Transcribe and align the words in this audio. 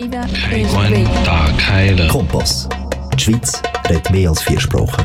Jeder. 0.00 0.26
Kompass. 2.08 2.66
Die 3.14 3.22
Schweiz 3.22 3.60
redet 3.86 4.10
mehr 4.10 4.30
als 4.30 4.42
vier 4.42 4.58
Sprachen. 4.58 5.04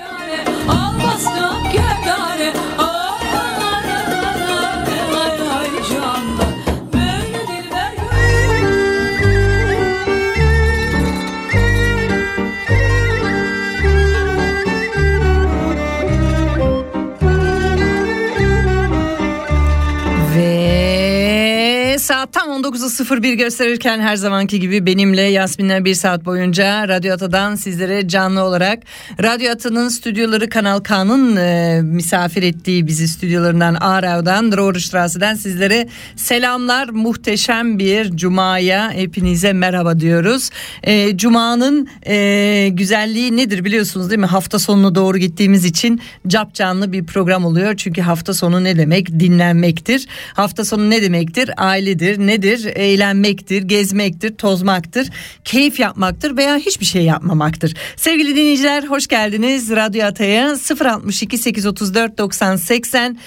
19.01 23.11 23.33
gösterirken 23.33 23.99
her 23.99 24.15
zamanki 24.15 24.59
gibi 24.59 24.85
benimle 24.85 25.21
Yasmin'le 25.21 25.85
bir 25.85 25.93
saat 25.93 26.25
boyunca 26.25 26.87
Radyo 26.87 27.13
Ata'dan 27.13 27.55
sizlere 27.55 28.07
canlı 28.07 28.43
olarak 28.43 28.79
Radyo 29.23 29.51
Ata'nın 29.51 29.89
stüdyoları 29.89 30.49
Kanal 30.49 30.79
K'nın 30.79 31.35
e, 31.35 31.81
misafir 31.81 32.43
ettiği 32.43 32.87
bizi 32.87 33.07
stüdyolarından 33.07 33.75
Aarau'dan 33.75 34.57
Rohrstrasse'den 34.57 35.35
sizlere 35.35 35.87
selamlar. 36.15 36.89
Muhteşem 36.89 37.79
bir 37.79 38.17
Cuma'ya 38.17 38.91
hepinize 38.91 39.53
merhaba 39.53 39.99
diyoruz. 39.99 40.49
E, 40.83 41.17
Cuma'nın 41.17 41.87
e, 42.07 42.69
güzelliği 42.71 43.37
nedir 43.37 43.65
biliyorsunuz 43.65 44.09
değil 44.09 44.19
mi? 44.19 44.25
Hafta 44.25 44.59
sonuna 44.59 44.95
doğru 44.95 45.17
gittiğimiz 45.17 45.65
için 45.65 46.01
cap 46.27 46.53
canlı 46.53 46.91
bir 46.91 47.05
program 47.05 47.45
oluyor. 47.45 47.73
Çünkü 47.77 48.01
hafta 48.01 48.33
sonu 48.33 48.63
ne 48.63 48.77
demek? 48.77 49.19
Dinlenmektir. 49.19 50.07
Hafta 50.33 50.65
sonu 50.65 50.89
ne 50.89 51.01
demektir? 51.01 51.51
Ailedir. 51.57 52.17
Nedir? 52.17 52.75
Eğlenmektir, 53.01 53.61
gezmektir, 53.61 54.35
tozmaktır, 54.35 55.09
keyif 55.43 55.79
yapmaktır 55.79 56.37
veya 56.37 56.57
hiçbir 56.57 56.85
şey 56.85 57.03
yapmamaktır. 57.03 57.73
Sevgili 57.95 58.35
dinleyiciler 58.35 58.83
hoş 58.83 59.07
geldiniz 59.07 59.69
Radyo 59.69 60.05
Ata'ya 60.05 60.55
062 60.81 61.37
834 61.37 62.17
90 62.17 62.55
80 62.55 63.17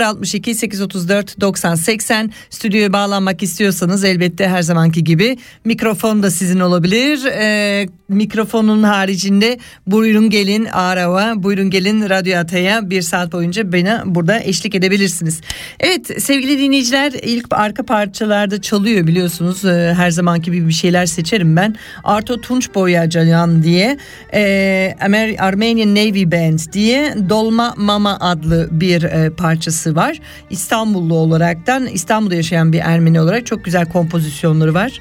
062 0.00 0.54
834 0.54 1.40
90 1.40 1.74
80 1.74 2.32
stüdyoya 2.50 2.92
bağlanmak 2.92 3.42
istiyorsanız 3.42 4.04
elbette 4.04 4.48
her 4.48 4.62
zamanki 4.62 5.04
gibi 5.04 5.38
mikrofon 5.64 6.22
da 6.22 6.30
sizin 6.30 6.60
olabilir. 6.60 7.24
Ee, 7.24 7.88
mikrofonun 8.08 8.82
haricinde 8.82 9.58
buyurun 9.86 10.30
gelin 10.30 10.64
Arava, 10.64 11.42
buyurun 11.42 11.70
gelin 11.70 12.08
Radyo 12.08 12.38
Ata'ya 12.38 12.90
bir 12.90 13.02
saat 13.02 13.32
boyunca 13.32 13.72
beni 13.72 13.92
burada 14.04 14.40
eşlik 14.40 14.74
edebilirsiniz. 14.74 15.40
Evet 15.80 16.22
sevgili 16.22 16.58
dinleyiciler 16.58 17.12
ilk 17.22 17.46
arka 17.50 17.82
parçalarda 17.82 18.60
çalıyor 18.60 19.06
biliyorsunuz 19.12 19.64
Ee, 19.64 19.94
her 19.96 20.10
zamanki 20.10 20.50
gibi 20.52 20.68
bir 20.68 20.72
şeyler 20.72 21.06
seçerim 21.06 21.56
ben. 21.56 21.76
Arto 22.04 22.40
Tunç 22.40 22.74
Boyacayan 22.74 23.62
diye 23.62 23.98
e, 24.34 24.94
Amer 25.00 25.36
Armenian 25.38 25.94
Navy 25.94 26.32
Band 26.32 26.58
diye 26.72 27.14
Dolma 27.28 27.74
Mama 27.76 28.16
adlı 28.20 28.68
bir 28.70 29.02
e, 29.02 29.30
parçası 29.30 29.96
var. 29.96 30.20
İstanbullu 30.50 31.14
olaraktan 31.14 31.86
İstanbul'da 31.86 32.34
yaşayan 32.34 32.72
bir 32.72 32.80
Ermeni 32.80 33.20
olarak 33.20 33.46
çok 33.46 33.64
güzel 33.64 33.86
kompozisyonları 33.86 34.74
var. 34.74 35.00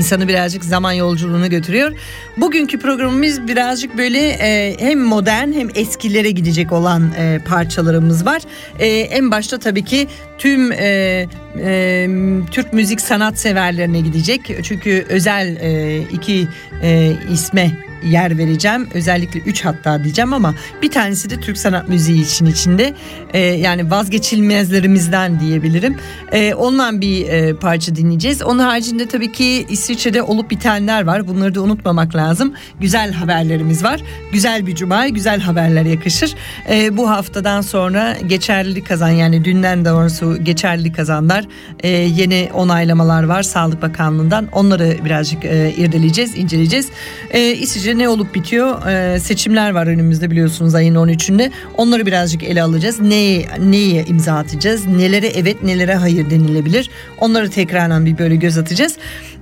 İnsanı 0.00 0.28
birazcık 0.28 0.64
zaman 0.64 0.92
yolculuğuna 0.92 1.46
götürüyor. 1.46 1.92
Bugünkü 2.36 2.78
programımız 2.78 3.48
birazcık 3.48 3.98
böyle 3.98 4.18
e, 4.28 4.76
hem 4.78 5.00
modern 5.00 5.52
hem 5.52 5.68
eskilere 5.74 6.30
gidecek 6.30 6.72
olan 6.72 7.12
e, 7.18 7.40
parçalarımız 7.48 8.26
var. 8.26 8.42
E, 8.78 8.86
en 8.88 9.30
başta 9.30 9.58
tabii 9.58 9.84
ki 9.84 10.08
tüm 10.40 10.72
e, 10.72 11.26
e, 11.58 12.08
Türk 12.50 12.72
müzik 12.72 13.00
sanat 13.00 13.38
severlerine 13.38 14.00
gidecek. 14.00 14.40
Çünkü 14.62 15.06
özel 15.08 15.56
e, 15.56 15.98
iki 15.98 16.48
e, 16.82 17.12
isme 17.32 17.72
yer 18.04 18.38
vereceğim. 18.38 18.88
Özellikle 18.94 19.40
3 19.40 19.64
hatta 19.64 20.04
diyeceğim 20.04 20.32
ama 20.32 20.54
bir 20.82 20.90
tanesi 20.90 21.30
de 21.30 21.40
Türk 21.40 21.58
sanat 21.58 21.88
müziği 21.88 22.24
için 22.24 22.46
içinde. 22.46 22.94
Ee, 23.32 23.38
yani 23.38 23.90
vazgeçilmezlerimizden 23.90 25.40
diyebilirim. 25.40 25.96
Ee, 26.32 26.54
ondan 26.54 27.00
bir 27.00 27.28
e, 27.28 27.54
parça 27.54 27.96
dinleyeceğiz. 27.96 28.42
Onun 28.42 28.58
haricinde 28.58 29.08
tabii 29.08 29.32
ki 29.32 29.66
İsviçre'de 29.68 30.22
olup 30.22 30.50
bitenler 30.50 31.06
var. 31.06 31.28
Bunları 31.28 31.54
da 31.54 31.62
unutmamak 31.62 32.16
lazım. 32.16 32.54
Güzel 32.80 33.12
haberlerimiz 33.12 33.84
var. 33.84 34.00
Güzel 34.32 34.66
bir 34.66 34.74
cuma, 34.74 35.08
güzel 35.08 35.40
haberler 35.40 35.84
yakışır. 35.84 36.34
Ee, 36.70 36.96
bu 36.96 37.10
haftadan 37.10 37.60
sonra 37.60 38.16
geçerli 38.26 38.84
kazan 38.84 39.10
yani 39.10 39.44
dünden 39.44 39.84
doğrusu 39.84 40.29
geçerli 40.36 40.92
kazanlar 40.92 41.44
e, 41.80 41.88
yeni 41.88 42.48
onaylamalar 42.54 43.22
var 43.22 43.42
Sağlık 43.42 43.82
Bakanlığı'ndan. 43.82 44.48
Onları 44.52 44.96
birazcık 45.04 45.44
e, 45.44 45.72
irdeleyeceğiz, 45.76 46.36
inceleyeceğiz. 46.36 46.88
E, 47.30 47.50
İsviçre 47.50 47.98
ne 47.98 48.08
olup 48.08 48.34
bitiyor? 48.34 48.86
E, 48.86 49.20
seçimler 49.20 49.70
var 49.70 49.86
önümüzde 49.86 50.30
biliyorsunuz 50.30 50.74
ayın 50.74 50.94
13'ünde. 50.94 51.50
Onları 51.76 52.06
birazcık 52.06 52.42
ele 52.42 52.62
alacağız. 52.62 53.00
Neyi, 53.00 53.46
neyi 53.58 54.06
imza 54.06 54.34
atacağız? 54.34 54.86
Nelere 54.86 55.26
evet 55.26 55.62
nelere 55.62 55.94
hayır 55.94 56.30
denilebilir? 56.30 56.90
Onları 57.18 57.50
tekrardan 57.50 58.06
bir 58.06 58.18
böyle 58.18 58.36
göz 58.36 58.58
atacağız. 58.58 58.96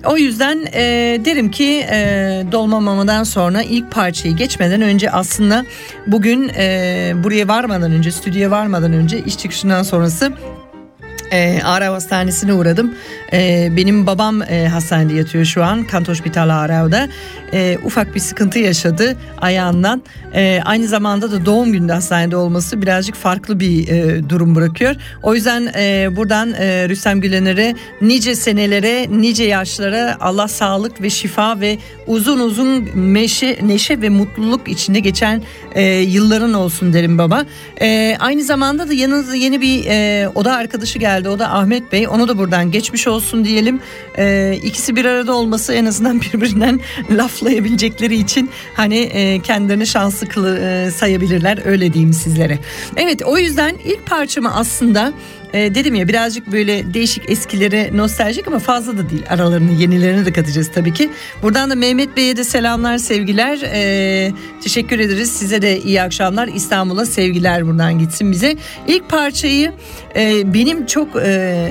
O 0.04 0.16
yüzden 0.16 0.68
e, 0.72 0.82
derim 1.24 1.50
ki 1.50 1.86
e, 1.90 1.98
Dolma 2.52 2.80
Mama'dan 2.80 3.24
sonra 3.24 3.62
ilk 3.62 3.90
parçayı 3.90 4.36
geçmeden 4.36 4.82
önce 4.82 5.10
aslında 5.10 5.64
bugün 6.06 6.48
e, 6.48 7.12
buraya 7.24 7.48
varmadan 7.48 7.92
önce 7.92 8.12
stüdyoya 8.12 8.50
varmadan 8.50 8.92
önce 8.92 9.18
iş 9.18 9.38
çıkışından 9.38 9.82
sonrası 9.82 10.32
e, 11.32 11.60
Arav 11.64 11.92
Hastanesi'ne 11.92 12.52
uğradım. 12.52 12.94
E, 13.32 13.68
benim 13.76 14.06
babam 14.06 14.42
e, 14.42 14.68
hastanede 14.68 15.14
yatıyor 15.14 15.44
şu 15.44 15.64
an. 15.64 15.84
Kant 15.84 16.08
Hospital 16.08 16.48
Arav'da. 16.48 17.08
E, 17.52 17.78
ufak 17.84 18.14
bir 18.14 18.20
sıkıntı 18.20 18.58
yaşadı 18.58 19.16
ayağından. 19.38 20.02
E, 20.34 20.60
aynı 20.64 20.88
zamanda 20.88 21.32
da 21.32 21.46
doğum 21.46 21.72
gününde 21.72 21.92
hastanede 21.92 22.36
olması 22.36 22.82
birazcık 22.82 23.14
farklı 23.14 23.60
bir 23.60 23.88
e, 23.88 24.28
durum 24.28 24.54
bırakıyor. 24.54 24.94
O 25.22 25.34
yüzden 25.34 25.72
e, 25.78 26.16
buradan 26.16 26.54
e, 26.54 26.88
Rüstem 26.88 27.20
Gülener'e 27.20 27.74
nice 28.00 28.34
senelere, 28.34 29.06
nice 29.10 29.44
yaşlara 29.44 30.16
Allah 30.20 30.48
sağlık 30.48 31.02
ve 31.02 31.10
şifa 31.10 31.60
ve 31.60 31.78
uzun 32.06 32.38
uzun 32.38 32.96
meşe, 32.98 33.58
neşe 33.62 34.02
ve 34.02 34.08
mutluluk 34.08 34.68
içinde 34.68 35.00
geçen 35.00 35.42
e, 35.74 35.82
yılların 35.84 36.54
olsun 36.54 36.92
derim 36.92 37.18
baba. 37.18 37.44
E, 37.80 38.16
aynı 38.20 38.42
zamanda 38.42 38.88
da 38.88 38.92
yanınızda 38.92 39.34
yeni 39.34 39.60
bir 39.60 39.84
e, 39.86 40.28
oda 40.34 40.54
arkadaşı 40.54 40.98
geldi. 40.98 41.17
O 41.24 41.38
da 41.38 41.52
Ahmet 41.54 41.92
Bey. 41.92 42.08
Onu 42.08 42.28
da 42.28 42.38
buradan 42.38 42.70
geçmiş 42.70 43.08
olsun 43.08 43.44
diyelim. 43.44 43.80
E, 44.18 44.58
ikisi 44.62 44.96
bir 44.96 45.04
arada 45.04 45.34
olması 45.34 45.72
en 45.72 45.86
azından 45.86 46.20
birbirinden 46.20 46.80
laflayabilecekleri 47.10 48.14
için 48.14 48.50
hani 48.74 48.98
e, 48.98 49.40
kendilerini 49.40 49.86
şanslı 49.86 50.28
kılı, 50.28 50.58
e, 50.58 50.90
sayabilirler. 50.90 51.58
Öyle 51.64 51.92
diyeyim 51.92 52.12
sizlere. 52.12 52.58
Evet 52.96 53.22
o 53.22 53.38
yüzden 53.38 53.74
ilk 53.84 54.06
parçamı 54.06 54.54
aslında 54.54 55.12
e, 55.52 55.74
dedim 55.74 55.94
ya 55.94 56.08
birazcık 56.08 56.52
böyle 56.52 56.94
değişik 56.94 57.30
eskilere 57.30 57.90
nostaljik 57.94 58.48
ama 58.48 58.58
fazla 58.58 58.98
da 58.98 59.10
değil. 59.10 59.24
Aralarını 59.28 59.72
yenilerini 59.72 60.26
de 60.26 60.32
katacağız 60.32 60.70
tabii 60.74 60.94
ki. 60.94 61.10
Buradan 61.42 61.70
da 61.70 61.74
Mehmet 61.74 62.16
Bey'e 62.16 62.36
de 62.36 62.44
selamlar 62.44 62.98
sevgiler. 62.98 63.58
E, 63.72 64.32
teşekkür 64.62 64.98
ederiz. 64.98 65.32
Size 65.32 65.62
de 65.62 65.80
iyi 65.80 66.02
akşamlar. 66.02 66.48
İstanbul'a 66.48 67.06
sevgiler 67.06 67.66
buradan 67.66 67.98
gitsin 67.98 68.32
bize. 68.32 68.56
İlk 68.88 69.08
parçayı 69.08 69.72
e, 70.16 70.54
benim 70.54 70.86
çok 70.86 71.16
e, 71.16 71.68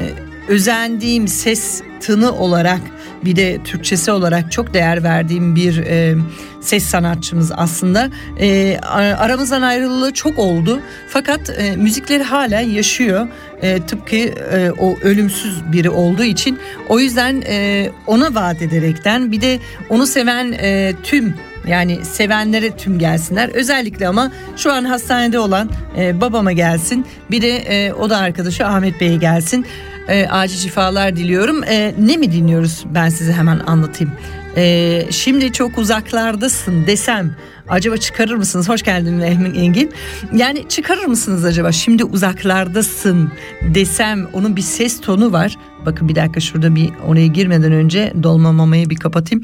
özendiğim 0.48 1.28
ses 1.28 1.81
tını 2.00 2.31
olarak 2.31 2.81
bir 3.25 3.36
de 3.36 3.57
Türkçesi 3.63 4.12
olarak 4.12 4.52
çok 4.52 4.74
değer 4.74 5.04
verdiğim 5.04 5.56
bir 5.56 5.78
e, 5.78 6.16
ses 6.62 6.83
sanatçımız 6.83 7.51
aslında. 7.56 8.09
E, 8.39 8.80
aramızdan 9.18 9.62
ayrılığı 9.62 10.13
çok 10.13 10.39
oldu 10.39 10.80
fakat 11.09 11.50
e, 11.50 11.75
müzikleri 11.75 12.24
hala 12.24 12.62
yaşıyor. 12.62 13.27
E, 13.62 13.81
tıpkı 13.81 14.15
e, 14.15 14.71
o 14.80 14.95
ölümsüz 15.01 15.71
biri 15.71 15.89
olduğu 15.89 16.24
için 16.24 16.59
o 16.89 17.00
yüzden 17.00 17.44
e, 17.48 17.89
ona 18.07 18.36
vaat 18.36 18.62
ederekten 18.62 19.31
bir 19.31 19.42
de 19.42 19.59
onu 19.89 20.07
seven 20.07 20.51
e, 20.51 20.94
tüm 21.04 21.36
yani 21.68 22.06
sevenlere 22.06 22.77
tüm 22.77 23.00
gelsinler. 23.00 23.50
Özellikle 23.50 24.07
ama 24.07 24.31
şu 24.57 24.74
an 24.74 24.86
hastanede 24.86 25.39
olan 25.39 25.69
e, 25.98 26.21
babama 26.21 26.51
gelsin. 26.51 27.06
Bir 27.31 27.42
de 27.42 27.57
e, 27.57 27.94
o 27.94 28.09
da 28.09 28.18
arkadaşı 28.18 28.65
Ahmet 28.65 29.01
Bey'e 29.01 29.18
gelsin. 29.18 29.65
E, 30.07 30.27
acil 30.27 30.57
şifalar 30.57 31.15
diliyorum. 31.15 31.63
E, 31.63 31.94
ne 32.00 32.18
mi 32.18 32.31
dinliyoruz 32.31 32.86
ben 32.94 33.09
size 33.09 33.33
hemen 33.33 33.59
anlatayım. 33.59 34.13
E, 34.57 35.06
şimdi 35.12 35.51
çok 35.51 35.77
uzaklardasın 35.77 36.88
desem 36.88 37.36
acaba 37.68 37.98
çıkarır 37.98 38.36
mısınız? 38.36 38.69
Hoş 38.69 38.83
geldin 38.83 39.13
Mehmet 39.13 39.57
Engin. 39.57 39.92
Yani 40.33 40.69
çıkarır 40.69 41.06
mısınız 41.06 41.45
acaba? 41.45 41.71
Şimdi 41.71 42.04
uzaklardasın 42.04 43.31
desem 43.62 44.27
onun 44.33 44.56
bir 44.56 44.62
ses 44.62 45.01
tonu 45.01 45.31
var. 45.31 45.57
Bakın 45.86 46.09
bir 46.09 46.15
dakika 46.15 46.39
şurada 46.39 46.75
bir 46.75 46.89
oraya 47.07 47.27
girmeden 47.27 47.71
önce 47.71 48.13
dolma 48.24 48.51
mamayı 48.51 48.89
bir 48.89 48.95
kapatayım. 48.95 49.44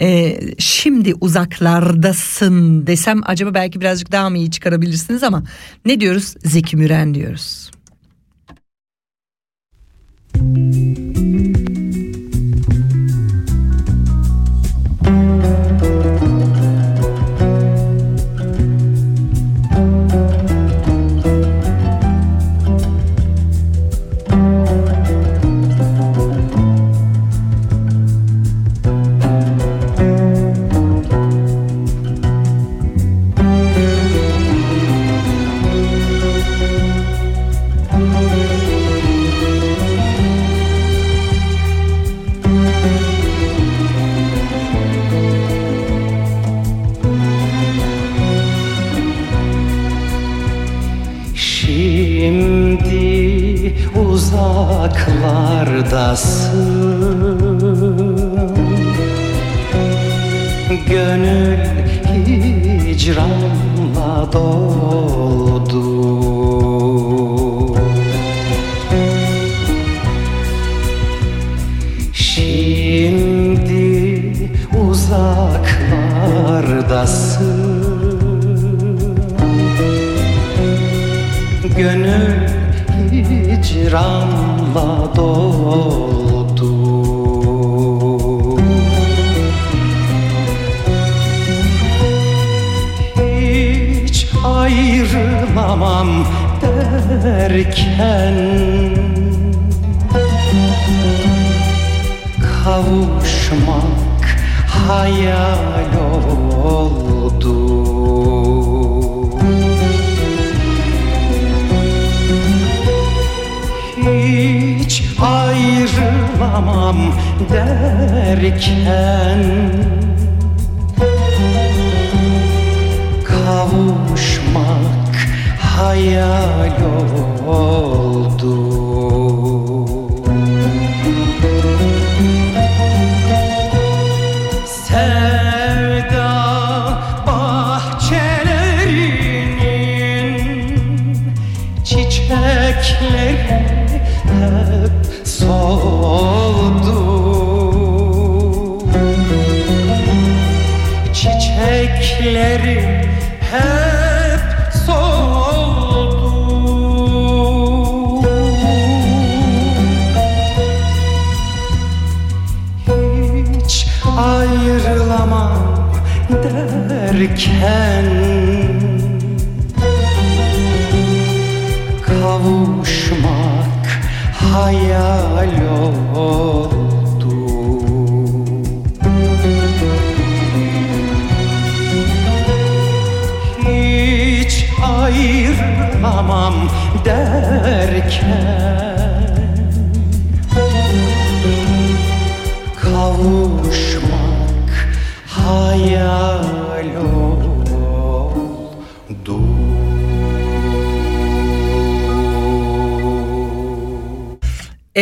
Ee, 0.00 0.40
şimdi 0.58 1.14
uzaklardasın 1.20 2.86
desem 2.86 3.20
acaba 3.24 3.54
belki 3.54 3.80
birazcık 3.80 4.12
daha 4.12 4.30
mı 4.30 4.38
iyi 4.38 4.50
çıkarabilirsiniz 4.50 5.22
ama 5.22 5.42
ne 5.84 6.00
diyoruz? 6.00 6.34
Zeki 6.44 6.76
Müren 6.76 7.14
diyoruz. 7.14 7.70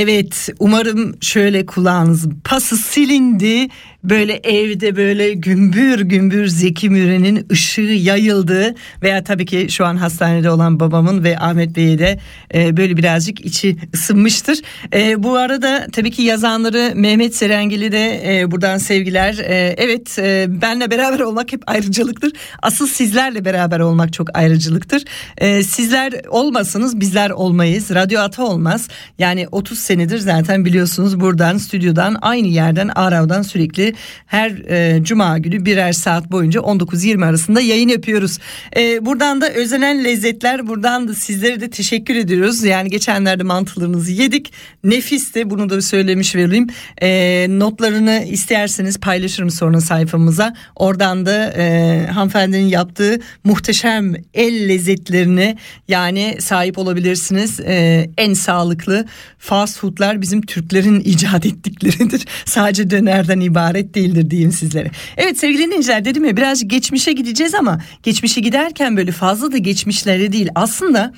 Evet 0.08 0.48
umarım 0.58 1.16
şöyle 1.20 1.66
kulağınız 1.66 2.28
pası 2.58 2.76
silindi 2.76 3.68
böyle 4.04 4.32
evde 4.32 4.96
böyle 4.96 5.32
gümbür 5.32 6.00
gümbür 6.00 6.46
Zeki 6.46 6.90
Müren'in 6.90 7.46
ışığı 7.52 7.80
yayıldı 7.80 8.74
veya 9.02 9.24
tabii 9.24 9.46
ki 9.46 9.66
şu 9.70 9.86
an 9.86 9.96
hastanede 9.96 10.50
olan 10.50 10.80
babamın 10.80 11.24
ve 11.24 11.38
Ahmet 11.38 11.76
Bey'e 11.76 11.98
de 11.98 12.18
e, 12.54 12.76
böyle 12.76 12.96
birazcık 12.96 13.44
içi 13.44 13.76
ısınmıştır. 13.94 14.58
E, 14.94 15.22
bu 15.22 15.36
arada 15.36 15.86
tabii 15.92 16.10
ki 16.10 16.22
yazanları 16.22 16.92
Mehmet 16.94 17.36
Serengil'i 17.36 17.92
de 17.92 18.22
e, 18.40 18.50
buradan 18.50 18.78
sevgiler. 18.78 19.38
E, 19.38 19.74
evet 19.78 20.18
e, 20.18 20.46
benle 20.48 20.90
beraber 20.90 21.20
olmak 21.20 21.52
hep 21.52 21.62
ayrıcalıktır. 21.66 22.32
Asıl 22.62 22.86
sizlerle 22.86 23.44
beraber 23.44 23.80
olmak 23.80 24.12
çok 24.12 24.38
ayrıcalıktır. 24.38 25.04
E, 25.38 25.62
sizler 25.62 26.12
olmasanız 26.28 27.00
bizler 27.00 27.30
olmayız. 27.30 27.90
Radyo 27.90 28.20
Ata 28.20 28.44
olmaz. 28.44 28.88
Yani 29.18 29.48
30 29.52 29.78
senedir 29.78 30.18
zaten 30.18 30.64
biliyorsunuz 30.64 31.20
buradan 31.20 31.58
stüdyodan 31.58 32.16
aynı 32.20 32.47
yerden 32.48 32.88
Arav'dan 32.94 33.42
sürekli 33.42 33.94
her 34.26 34.50
e, 34.50 35.04
cuma 35.04 35.38
günü 35.38 35.64
birer 35.64 35.92
saat 35.92 36.32
boyunca 36.32 36.60
19-20 36.60 37.24
arasında 37.24 37.60
yayın 37.60 37.88
yapıyoruz. 37.88 38.38
E, 38.76 39.06
buradan 39.06 39.40
da 39.40 39.50
özenen 39.50 40.04
lezzetler 40.04 40.66
buradan 40.66 41.08
da 41.08 41.14
sizlere 41.14 41.60
de 41.60 41.70
teşekkür 41.70 42.16
ediyoruz. 42.16 42.64
Yani 42.64 42.90
geçenlerde 42.90 43.42
mantılarınızı 43.42 44.12
yedik. 44.12 44.52
Nefisti 44.84 45.50
bunu 45.50 45.70
da 45.70 45.82
söylemiş 45.82 46.34
vereyim. 46.34 46.66
E, 47.02 47.46
notlarını 47.48 48.24
isterseniz 48.28 49.00
paylaşırım 49.00 49.50
sonra 49.50 49.80
sayfamıza. 49.80 50.54
Oradan 50.76 51.26
da 51.26 51.52
e, 51.52 52.06
hanımefendinin 52.06 52.68
yaptığı 52.68 53.20
muhteşem 53.44 54.14
el 54.34 54.68
lezzetlerini 54.68 55.56
yani 55.88 56.36
sahip 56.40 56.78
olabilirsiniz. 56.78 57.60
E, 57.60 58.10
en 58.16 58.34
sağlıklı 58.34 59.06
fast 59.38 59.78
foodlar 59.78 60.20
bizim 60.20 60.42
Türklerin 60.42 61.00
icat 61.04 61.46
ettikleridir. 61.46 62.24
Sadece 62.45 62.90
dönerden 62.90 63.40
ibaret 63.40 63.95
değildir 63.95 64.30
diyeyim 64.30 64.52
sizlere. 64.52 64.90
Evet 65.16 65.38
sevgili 65.38 65.66
dinleyiciler 65.66 66.04
dedim 66.04 66.25
ya 66.25 66.37
biraz 66.37 66.68
geçmişe 66.68 67.12
gideceğiz 67.12 67.54
ama 67.54 67.80
geçmişe 68.02 68.40
giderken 68.40 68.97
böyle 68.97 69.12
fazla 69.12 69.52
da 69.52 69.59
geçmişlere 69.59 70.33
değil. 70.33 70.49
Aslında 70.54 71.12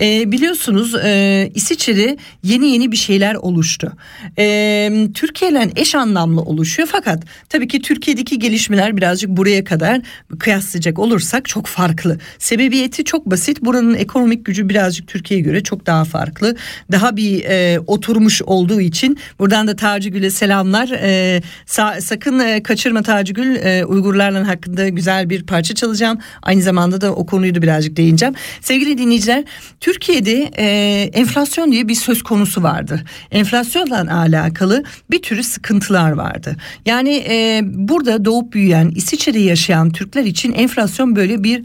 e, 0.00 0.32
biliyorsunuz 0.32 0.94
e, 0.94 1.50
İsviçre'de 1.54 2.16
yeni 2.42 2.70
yeni 2.70 2.92
bir 2.92 2.96
şeyler 2.96 3.34
oluştu. 3.34 3.92
E, 4.38 5.08
Türkiye 5.14 5.50
ile 5.50 5.70
eş 5.76 5.94
anlamlı 5.94 6.40
oluşuyor 6.40 6.88
fakat 6.92 7.24
tabii 7.48 7.68
ki 7.68 7.82
Türkiye'deki 7.82 8.38
gelişmeler 8.38 8.96
birazcık 8.96 9.30
buraya 9.30 9.64
kadar 9.64 10.00
kıyaslayacak 10.38 10.98
olursak 10.98 11.48
çok 11.48 11.66
farklı. 11.66 12.18
Sebebiyeti 12.38 13.04
çok 13.04 13.26
basit. 13.26 13.62
Buranın 13.62 13.94
ekonomik 13.94 14.44
gücü 14.44 14.68
birazcık 14.68 15.08
Türkiye'ye 15.08 15.44
göre 15.44 15.62
çok 15.62 15.86
daha 15.86 16.04
farklı. 16.04 16.56
Daha 16.92 17.16
bir 17.16 17.44
e, 17.44 17.80
oturmuş 17.86 18.42
olduğu 18.42 18.80
için 18.80 19.18
buradan 19.38 19.68
da 19.68 19.76
Taci 19.76 20.10
Gül'e 20.10 20.30
selamlar. 20.56 20.88
E, 20.88 21.42
sa- 21.66 22.00
sakın 22.00 22.38
e, 22.38 22.62
kaçırma 22.62 23.02
Taci 23.02 23.32
Gül. 23.32 23.56
E, 23.56 23.84
Uygurlarla 23.84 24.48
hakkında 24.48 24.88
güzel 24.88 25.30
bir 25.30 25.42
parça 25.46 25.74
çalacağım. 25.74 26.18
Aynı 26.42 26.62
zamanda 26.62 27.00
da 27.00 27.12
o 27.12 27.26
konuyu 27.26 27.54
da 27.54 27.62
birazcık 27.62 27.96
değineceğim. 27.96 28.34
Sevgili 28.60 28.98
dinleyiciler 28.98 29.44
Türkiye'de 29.80 30.50
e, 30.58 30.66
enflasyon 31.12 31.72
diye 31.72 31.88
bir 31.88 31.94
söz 31.94 32.22
konusu 32.22 32.62
vardır. 32.62 33.04
Enflasyonla 33.30 34.20
alakalı 34.20 34.84
bir 35.10 35.22
türü 35.22 35.42
sıkıntılar 35.42 36.10
vardı. 36.10 36.56
Yani 36.86 37.24
e, 37.28 37.60
burada 37.64 38.24
doğup 38.24 38.52
büyüyen 38.52 38.92
İsviçre'de 38.94 39.38
yaşayan 39.38 39.90
Türkler 39.90 40.24
için 40.24 40.52
enflasyon 40.52 41.16
böyle 41.16 41.44
bir 41.44 41.62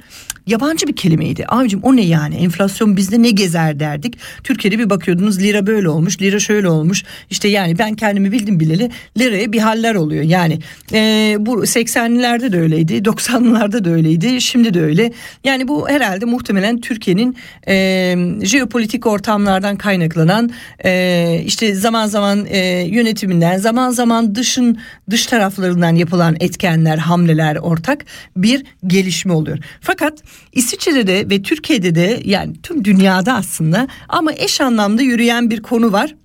yabancı 0.48 0.88
bir 0.88 0.96
kelimeydi. 0.96 1.46
Abicim 1.48 1.80
o 1.84 1.96
ne 1.96 2.02
yani 2.02 2.36
enflasyon 2.36 2.98
bizde 2.98 3.22
ne 3.22 3.32
gezer 3.32 3.80
derdik. 3.80 4.18
Türkiye'de 4.44 4.80
bir 4.80 4.90
bakıyordunuz 4.90 5.42
lira 5.42 5.68
böyle 5.68 5.90
olmuş 5.90 6.22
lira 6.22 6.40
şöyle 6.40 6.68
olmuş. 6.68 7.04
İşte 7.30 7.48
yani 7.48 7.78
ben 7.80 7.96
kendimi 7.96 8.32
bildim 8.32 8.60
bileli 8.60 8.81
liraya 9.20 9.52
bir 9.54 9.60
haller 9.60 9.96
oluyor. 9.96 10.24
Yani 10.24 10.60
e, 10.94 11.36
bu 11.40 11.64
80'lerde 11.64 12.52
de 12.52 12.60
öyleydi 12.60 12.94
90'larda 12.94 13.86
da 13.86 13.90
öyleydi 13.90 14.42
şimdi 14.42 14.74
de 14.74 14.82
öyle. 14.82 15.12
Yani 15.44 15.68
bu 15.68 15.90
herhalde 15.90 16.26
muhtemelen 16.26 16.82
Türkiye'nin 16.82 17.38
e, 17.68 18.16
jeopolitik 18.42 19.08
ortamlardan 19.08 19.78
kaynaklanan 19.78 20.52
e, 20.86 21.42
işte 21.46 21.76
zaman 21.76 22.08
zaman 22.08 22.46
e, 22.50 22.58
yönetiminden 22.88 23.58
zaman 23.58 23.90
zaman 23.90 24.36
dışın 24.36 24.80
dış 25.10 25.26
taraflarından 25.26 25.96
yapılan 25.96 26.36
etkenler 26.40 26.98
hamleler 26.98 27.56
ortak 27.56 28.06
bir 28.36 28.64
gelişme 28.88 29.34
oluyor. 29.34 29.58
Fakat 29.82 30.24
İsviçre'de 30.52 31.08
de 31.08 31.30
ve 31.30 31.42
Türkiye'de 31.42 31.96
de 31.96 32.22
yani 32.26 32.54
tüm 32.64 32.86
dünyada 32.86 33.34
aslında 33.34 33.88
ama 34.10 34.34
eş 34.34 34.62
anlamda 34.62 35.02
yürüyen 35.02 35.50
bir 35.50 35.62
konu 35.62 35.92
var. 35.92 36.16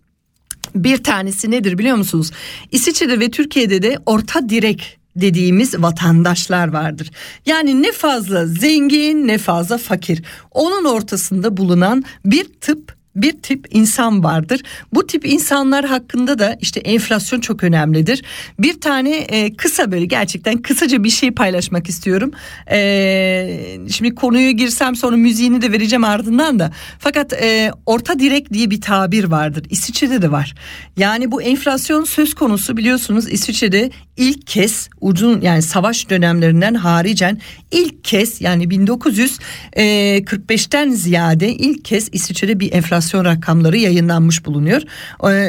Bir 0.84 1.04
tanesi 1.04 1.50
nedir 1.50 1.78
biliyor 1.78 1.96
musunuz? 1.96 2.30
İsviçre'de 2.72 3.20
ve 3.20 3.30
Türkiye'de 3.30 3.82
de 3.82 3.98
orta 4.06 4.48
direk 4.48 4.98
dediğimiz 5.16 5.82
vatandaşlar 5.82 6.68
vardır. 6.68 7.10
Yani 7.46 7.82
ne 7.82 7.92
fazla 7.92 8.46
zengin 8.46 9.28
ne 9.28 9.38
fazla 9.38 9.78
fakir. 9.78 10.22
Onun 10.50 10.84
ortasında 10.84 11.56
bulunan 11.56 12.04
bir 12.24 12.44
tıp 12.60 12.95
bir 13.16 13.32
tip 13.32 13.66
insan 13.70 14.24
vardır. 14.24 14.62
Bu 14.94 15.06
tip 15.06 15.26
insanlar 15.26 15.84
hakkında 15.84 16.38
da 16.38 16.56
işte 16.60 16.80
enflasyon 16.80 17.40
çok 17.40 17.64
önemlidir. 17.64 18.22
Bir 18.58 18.80
tane 18.80 19.16
e, 19.16 19.56
kısa 19.56 19.92
böyle 19.92 20.04
gerçekten 20.04 20.58
kısaca 20.58 21.04
bir 21.04 21.10
şey 21.10 21.30
paylaşmak 21.30 21.88
istiyorum. 21.88 22.30
E, 22.70 23.78
şimdi 23.90 24.14
konuya 24.14 24.50
girsem 24.50 24.96
sonra 24.96 25.16
müziğini 25.16 25.62
de 25.62 25.72
vereceğim 25.72 26.04
ardından 26.04 26.58
da. 26.58 26.72
Fakat 26.98 27.32
e, 27.32 27.70
orta 27.86 28.18
direk 28.18 28.52
diye 28.52 28.70
bir 28.70 28.80
tabir 28.80 29.24
vardır. 29.24 29.64
İsviçre'de 29.70 30.22
de 30.22 30.30
var. 30.30 30.54
Yani 30.96 31.32
bu 31.32 31.42
enflasyon 31.42 32.04
söz 32.04 32.34
konusu 32.34 32.76
biliyorsunuz 32.76 33.32
İsviçre'de 33.32 33.90
ilk 34.16 34.46
kez 34.46 34.88
uzun 35.00 35.40
yani 35.40 35.62
savaş 35.62 36.10
dönemlerinden 36.10 36.74
haricen 36.74 37.40
ilk 37.70 38.04
kez 38.04 38.40
yani 38.40 38.64
1945'ten 38.64 40.90
ziyade 40.90 41.48
ilk 41.48 41.84
kez 41.84 42.08
İsviçre'de 42.12 42.60
bir 42.60 42.72
enflasyon 42.72 43.05
rakamları 43.14 43.76
yayınlanmış 43.76 44.46
bulunuyor. 44.46 44.82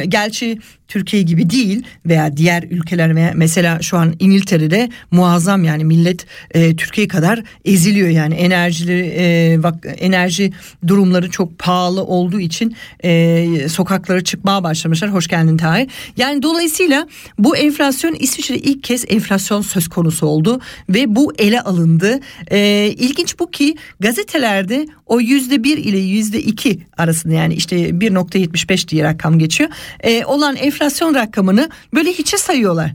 Gerçi 0.07 0.59
Türkiye 0.88 1.22
gibi 1.22 1.50
değil 1.50 1.84
veya 2.06 2.38
diğer 2.38 2.63
ülkeler 2.63 3.15
veya 3.15 3.32
mesela 3.36 3.82
şu 3.82 3.98
an 3.98 4.15
İngiltere'de 4.20 4.89
muazzam 5.12 5.63
yani 5.63 5.86
millet 5.86 6.25
e, 6.51 6.75
Türkiye 6.75 7.08
kadar 7.08 7.44
eziliyor 7.65 8.10
yani 8.10 8.36
enerjileri 8.36 9.13
e, 9.17 9.63
bak, 9.63 9.75
enerji 9.98 10.51
durumları 10.88 11.32
çok 11.32 11.60
pahalı 11.60 12.03
olduğu 12.03 12.39
için 12.39 12.75
e, 13.03 13.70
sokaklara 13.70 14.24
çıkmaya 14.24 14.63
başlamışlar. 14.63 15.13
Hoş 15.13 15.27
geldin 15.27 15.58
Tahir. 15.58 15.89
Yani 16.17 16.44
dolayısıyla 16.44 17.08
bu 17.39 17.58
enflasyon 17.58 18.15
İsviçre 18.20 18.56
ilk 18.56 18.84
kez 18.84 19.06
enflasyon 19.08 19.62
söz 19.62 19.88
konusu 19.88 20.27
oldu 20.27 20.62
ve 20.89 21.15
bu 21.15 21.34
ele 21.38 21.62
alındı. 21.62 22.20
E, 22.51 22.60
ilginç 22.98 23.39
bu 23.39 23.51
ki 23.51 23.75
gazetelerde 24.00 24.88
o 25.06 25.20
yüzde 25.20 25.63
bir 25.63 25.77
ile 25.77 25.98
yüzde 25.98 26.41
iki 26.41 26.79
arasında 26.98 27.34
yani 27.34 27.53
işte 27.53 27.89
1.75 27.89 28.88
diye 28.88 29.03
rakam 29.03 29.39
geçiyor. 29.39 29.70
E, 30.00 30.25
olan 30.25 30.56
enflasyon 30.56 30.76
enflasyon 30.77 31.15
rakamını 31.15 31.69
böyle 31.93 32.13
hiçe 32.13 32.38
sayıyorlar. 32.38 32.91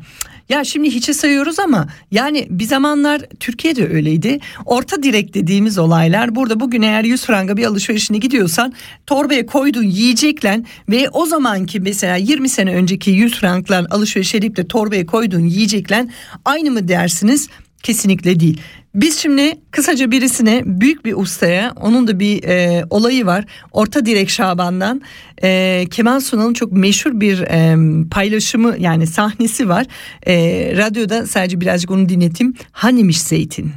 Ya 0.49 0.65
şimdi 0.65 0.91
hiçe 0.91 1.15
sayıyoruz 1.15 1.59
ama 1.59 1.89
yani 2.11 2.47
bir 2.51 2.65
zamanlar 2.65 3.21
Türkiye'de 3.41 3.89
öyleydi. 3.89 4.39
Orta 4.65 5.03
direk 5.03 5.35
dediğimiz 5.35 5.79
olaylar 5.79 6.35
burada 6.35 6.61
bugün 6.61 6.83
eğer 6.83 7.05
100 7.05 7.25
franga 7.25 7.57
bir 7.57 7.65
alışverişine 7.65 8.19
gidiyorsan 8.19 8.73
torbaya 9.07 9.47
koyduğun 9.47 9.83
yiyecekle 9.83 10.63
ve 10.89 11.09
o 11.11 11.27
zamanki 11.27 11.81
mesela 11.81 12.17
20 12.17 12.49
sene 12.49 12.75
önceki 12.75 13.11
100 13.11 13.41
frankla 13.41 13.87
alışveriş 13.91 14.35
edip 14.35 14.57
de 14.57 14.67
torbaya 14.67 15.07
koyduğun 15.07 15.45
yiyecekle 15.45 16.07
aynı 16.45 16.71
mı 16.71 16.89
dersiniz? 16.89 17.49
Kesinlikle 17.83 18.41
değil. 18.41 18.61
Biz 18.95 19.19
şimdi 19.19 19.55
kısaca 19.71 20.11
birisine 20.11 20.63
büyük 20.67 21.05
bir 21.05 21.15
ustaya 21.17 21.73
onun 21.81 22.07
da 22.07 22.21
bir 22.21 22.45
e, 22.45 22.85
olayı 22.91 23.27
var. 23.27 23.45
Orta 23.73 24.07
Direk 24.07 24.31
Şaban'dan 24.31 25.03
e, 25.43 25.85
Kemal 25.91 26.21
Sunal'ın 26.21 26.55
çok 26.55 26.73
meşhur 26.73 27.21
bir 27.21 27.41
e, 27.41 27.77
paylaşımı 28.11 28.77
yani 28.79 29.07
sahnesi 29.07 29.69
var. 29.69 29.87
E, 30.27 30.35
radyoda 30.77 31.27
sadece 31.27 31.61
birazcık 31.61 31.91
onu 31.91 32.09
dinleteyim. 32.09 32.55
Hanimiş 32.73 33.21
Zeytin. 33.21 33.73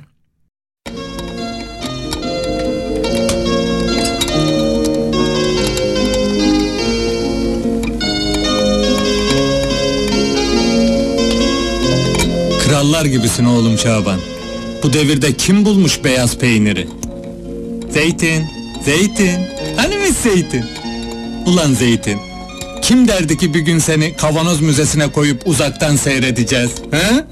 Krallar 12.85 13.05
gibisin 13.05 13.45
oğlum 13.45 13.77
Şaban. 13.77 14.19
Bu 14.83 14.93
devirde 14.93 15.33
kim 15.33 15.65
bulmuş 15.65 16.03
beyaz 16.03 16.37
peyniri? 16.37 16.87
Zeytin, 17.89 18.45
zeytin, 18.85 19.39
hani 19.75 19.97
mis 19.97 20.17
zeytin? 20.17 20.65
Ulan 21.45 21.73
zeytin, 21.73 22.19
kim 22.81 23.07
derdi 23.07 23.37
ki 23.37 23.53
bir 23.53 23.59
gün 23.59 23.79
seni 23.79 24.15
kavanoz 24.15 24.61
müzesine 24.61 25.11
koyup 25.11 25.47
uzaktan 25.47 25.95
seyredeceğiz, 25.95 26.71
he? 26.91 27.25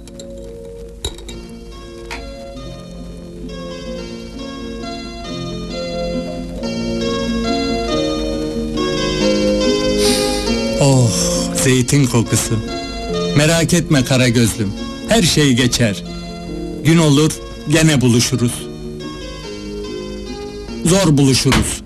Oh, 10.82 11.12
zeytin 11.64 12.06
kokusu. 12.06 12.60
Merak 13.38 13.74
etme 13.74 14.06
kara 14.06 14.30
gözlüm, 14.30 14.74
her 15.14 15.22
şey 15.24 15.54
geçer. 15.54 16.04
Gün 16.84 16.98
olur, 16.98 17.32
gene 17.70 18.02
buluşuruz. 18.02 18.52
Zor 20.86 21.18
buluşuruz. 21.18 21.83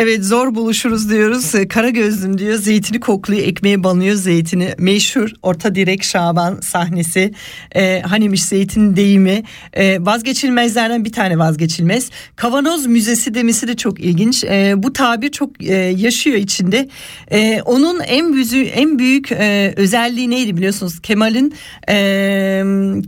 Evet 0.00 0.24
zor 0.24 0.54
buluşuruz 0.54 1.10
diyoruz. 1.10 1.54
Ee, 1.54 1.68
kara 1.68 1.88
gözlüm 1.88 2.38
diyor. 2.38 2.54
Zeytini 2.54 3.00
kokluyor, 3.00 3.42
ekmeğe 3.42 3.84
banıyor 3.84 4.14
zeytini. 4.14 4.74
Meşhur 4.78 5.30
orta 5.42 5.74
direk 5.74 6.04
Şaban 6.04 6.60
sahnesi. 6.60 7.32
Ee, 7.76 8.00
hanimiş 8.00 8.44
zeytin 8.44 8.96
deyimi. 8.96 9.42
Ee, 9.72 9.98
vazgeçilmezlerden 10.00 11.04
bir 11.04 11.12
tane 11.12 11.38
vazgeçilmez. 11.38 12.10
Kavanoz 12.36 12.86
Müzesi 12.86 13.34
demesi 13.34 13.68
de 13.68 13.76
çok 13.76 14.00
ilginç. 14.00 14.44
Ee, 14.44 14.74
bu 14.76 14.92
tabir 14.92 15.30
çok 15.30 15.62
e, 15.62 15.74
yaşıyor 15.74 16.36
içinde. 16.36 16.88
Ee, 17.30 17.60
onun 17.64 18.00
en 18.00 18.32
büyük 18.32 18.72
en 18.74 18.98
büyük 18.98 19.32
e, 19.32 19.74
özelliği 19.76 20.30
neydi 20.30 20.56
biliyorsunuz? 20.56 21.00
Kemal'in 21.02 21.54
e, 21.88 21.94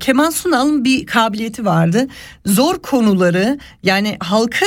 Kemal 0.00 0.30
Sunal'ın 0.30 0.84
bir 0.84 1.06
kabiliyeti 1.06 1.64
vardı. 1.64 2.08
Zor 2.46 2.78
konuları 2.82 3.58
yani 3.82 4.16
halkı 4.20 4.66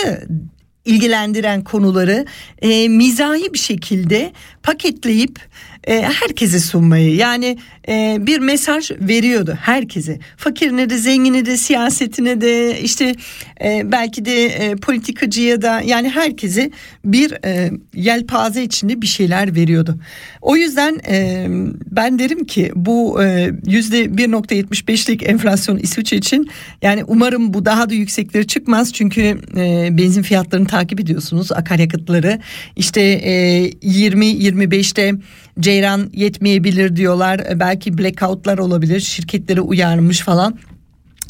ilgilendiren 0.85 1.63
konuları 1.63 2.25
e, 2.61 2.87
mizahi 2.87 3.53
bir 3.53 3.59
şekilde 3.59 4.33
paketleyip 4.63 5.39
e, 5.87 6.01
herkese 6.01 6.59
sunmayı 6.59 7.15
yani 7.15 7.57
e, 7.87 8.17
bir 8.19 8.39
mesaj 8.39 8.91
veriyordu 8.91 9.57
herkese. 9.61 10.19
Fakirine 10.37 10.89
de 10.89 10.97
zengine 10.97 11.45
de 11.45 11.57
siyasetine 11.57 12.41
de 12.41 12.79
işte 12.81 13.15
e, 13.63 13.91
belki 13.91 14.25
de 14.25 14.45
e, 14.45 14.75
politikacıya 14.75 15.61
da 15.61 15.81
yani 15.81 16.09
herkese 16.09 16.71
bir 17.05 17.45
e, 17.45 17.71
yelpaze 17.95 18.63
içinde 18.63 19.01
bir 19.01 19.07
şeyler 19.07 19.55
veriyordu. 19.55 19.97
O 20.41 20.55
yüzden 20.55 20.99
e, 21.09 21.47
ben 21.91 22.19
derim 22.19 22.45
ki 22.45 22.71
bu 22.75 23.23
e, 23.23 23.51
yüzde 23.67 24.05
1.75'lik 24.05 25.29
enflasyon 25.29 25.77
İsviçre 25.77 26.17
için 26.17 26.49
yani 26.81 27.03
umarım 27.03 27.53
bu 27.53 27.65
daha 27.65 27.89
da 27.89 27.93
yüksekleri 27.93 28.47
çıkmaz. 28.47 28.93
Çünkü 28.93 29.21
e, 29.57 29.87
benzin 29.91 30.21
fiyatlarını 30.21 30.67
takip 30.67 30.99
ediyorsunuz 30.99 31.51
akaryakıtları. 31.51 32.39
İşte 32.75 33.01
e, 33.01 33.69
20-25'te 33.69 35.13
ceyran 35.59 36.09
yetmeyebilir 36.13 36.95
diyorlar. 36.95 37.39
E, 37.39 37.59
belki 37.59 37.97
blackoutlar 37.97 38.57
olabilir. 38.57 38.99
Şirketleri 38.99 39.61
uyarmış 39.61 40.19
falan. 40.19 40.55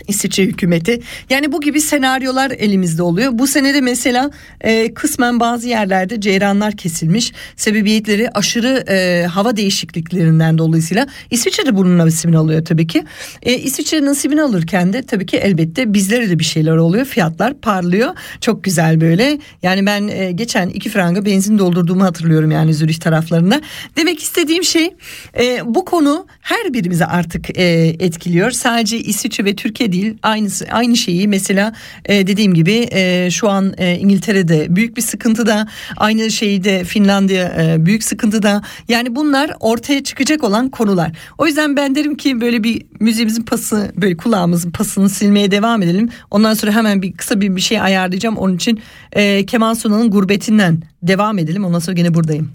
İsviçre 0.07 0.43
hükümeti. 0.43 1.01
Yani 1.29 1.51
bu 1.51 1.61
gibi 1.61 1.81
senaryolar 1.81 2.51
elimizde 2.51 3.03
oluyor. 3.03 3.31
Bu 3.33 3.47
senede 3.47 3.81
mesela 3.81 4.31
e, 4.61 4.93
kısmen 4.93 5.39
bazı 5.39 5.67
yerlerde 5.67 6.21
ceyranlar 6.21 6.77
kesilmiş. 6.77 7.31
Sebebiyetleri 7.55 8.29
aşırı 8.29 8.83
e, 8.89 9.25
hava 9.25 9.57
değişikliklerinden 9.57 10.57
dolayısıyla 10.57 11.07
İsviçre 11.31 11.65
de 11.65 11.75
bunun 11.75 11.97
nasibini 11.97 12.37
alıyor 12.37 12.65
tabii 12.65 12.87
ki. 12.87 13.03
E, 13.41 13.53
İsviçre 13.53 14.05
nasibini 14.05 14.41
alırken 14.41 14.93
de 14.93 15.01
tabii 15.01 15.25
ki 15.25 15.37
elbette 15.37 15.93
bizlere 15.93 16.29
de 16.29 16.39
bir 16.39 16.43
şeyler 16.43 16.75
oluyor. 16.75 17.05
Fiyatlar 17.05 17.53
parlıyor. 17.53 18.09
Çok 18.41 18.63
güzel 18.63 19.01
böyle. 19.01 19.39
Yani 19.63 19.85
ben 19.85 20.07
e, 20.07 20.31
geçen 20.31 20.69
iki 20.69 20.89
franga 20.89 21.25
benzin 21.25 21.57
doldurduğumu 21.57 22.03
hatırlıyorum 22.03 22.51
yani 22.51 22.73
Zürih 22.73 22.99
taraflarında. 22.99 23.61
Demek 23.97 24.23
istediğim 24.23 24.63
şey 24.63 24.95
e, 25.39 25.61
bu 25.65 25.85
konu 25.85 26.27
her 26.43 26.73
birimize 26.73 27.05
artık 27.05 27.57
e, 27.57 27.63
etkiliyor. 27.99 28.51
Sadece 28.51 28.97
İsviçre 28.97 29.45
ve 29.45 29.55
Türkiye 29.55 29.91
değil 29.91 30.17
aynısı 30.23 30.65
aynı 30.71 30.97
şeyi 30.97 31.27
mesela 31.27 31.73
e, 32.05 32.27
dediğim 32.27 32.53
gibi 32.53 32.87
e, 32.91 33.29
şu 33.31 33.49
an 33.49 33.73
e, 33.77 33.97
İngiltere'de 33.97 34.75
büyük 34.75 34.97
bir 34.97 35.01
sıkıntıda 35.01 35.67
aynı 35.97 36.31
şeyi 36.31 36.63
de 36.63 36.83
Finlandiya 36.83 37.45
e, 37.45 37.85
büyük 37.85 38.03
sıkıntıda 38.03 38.61
yani 38.87 39.15
bunlar 39.15 39.51
ortaya 39.59 40.03
çıkacak 40.03 40.43
olan 40.43 40.69
konular. 40.69 41.11
O 41.37 41.47
yüzden 41.47 41.75
ben 41.75 41.95
derim 41.95 42.15
ki 42.15 42.41
böyle 42.41 42.63
bir 42.63 42.85
müziğimizin 42.99 43.43
pası 43.43 43.91
böyle 43.95 44.17
kulağımızın 44.17 44.71
pasını 44.71 45.09
silmeye 45.09 45.51
devam 45.51 45.81
edelim. 45.81 46.09
Ondan 46.31 46.53
sonra 46.53 46.71
hemen 46.71 47.01
bir 47.01 47.13
kısa 47.13 47.41
bir, 47.41 47.55
bir 47.55 47.61
şey 47.61 47.81
ayarlayacağım. 47.81 48.37
Onun 48.37 48.55
için 48.55 48.81
e, 49.11 49.45
Kemal 49.45 49.75
Sunal'ın 49.75 50.11
gurbetinden 50.11 50.83
devam 51.03 51.39
edelim. 51.39 51.65
Ondan 51.65 51.79
sonra 51.79 51.95
gene 51.95 52.13
buradayım. 52.13 52.51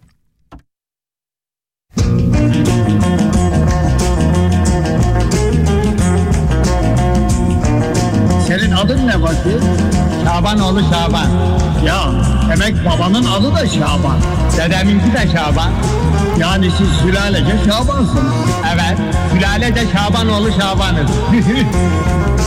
Senin 1.96 2.47
adın 8.88 9.06
ne 9.06 9.22
bakayım? 9.22 9.60
Şabanoğlu 10.24 10.80
Şaban. 10.80 11.26
Ya 11.86 12.00
demek 12.50 12.86
babanın 12.86 13.24
adı 13.24 13.54
da 13.54 13.66
Şaban. 13.66 14.18
Dedeminki 14.56 15.12
de 15.12 15.28
Şaban. 15.32 15.70
Yani 16.38 16.70
siz 16.78 16.88
sülalece 16.88 17.56
Şabansınız. 17.64 18.34
Evet, 18.74 18.98
sülalece 19.32 19.86
Şabanoğlu 19.92 20.52
Şaban'ız. 20.52 21.10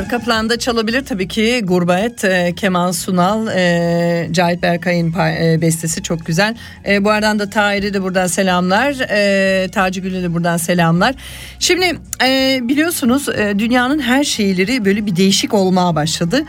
arka 0.00 0.18
planda 0.18 0.58
çalabilir 0.58 1.04
tabii 1.04 1.28
ki 1.28 1.60
Gurbet, 1.64 2.24
e, 2.24 2.54
Kemal 2.56 2.92
Sunal, 2.92 3.46
e, 3.46 4.28
Cahit 4.32 4.62
Berkay'ın 4.62 5.14
e, 5.18 5.60
bestesi 5.60 6.02
çok 6.02 6.26
güzel. 6.26 6.56
E, 6.88 7.04
bu 7.04 7.10
aradan 7.10 7.38
da 7.38 7.50
Tahir'e 7.50 7.94
de 7.94 8.02
buradan 8.02 8.26
selamlar, 8.26 8.92
Taci 9.68 10.02
Gül'e 10.02 10.22
de 10.22 10.34
buradan 10.34 10.56
selamlar. 10.56 11.14
Şimdi 11.58 11.98
biliyorsunuz 12.68 13.26
dünyanın 13.58 13.98
her 13.98 14.24
şeyleri 14.24 14.84
böyle 14.84 15.06
bir 15.06 15.16
değişik 15.16 15.54
olmaya 15.54 15.94
başladı. 15.94 16.44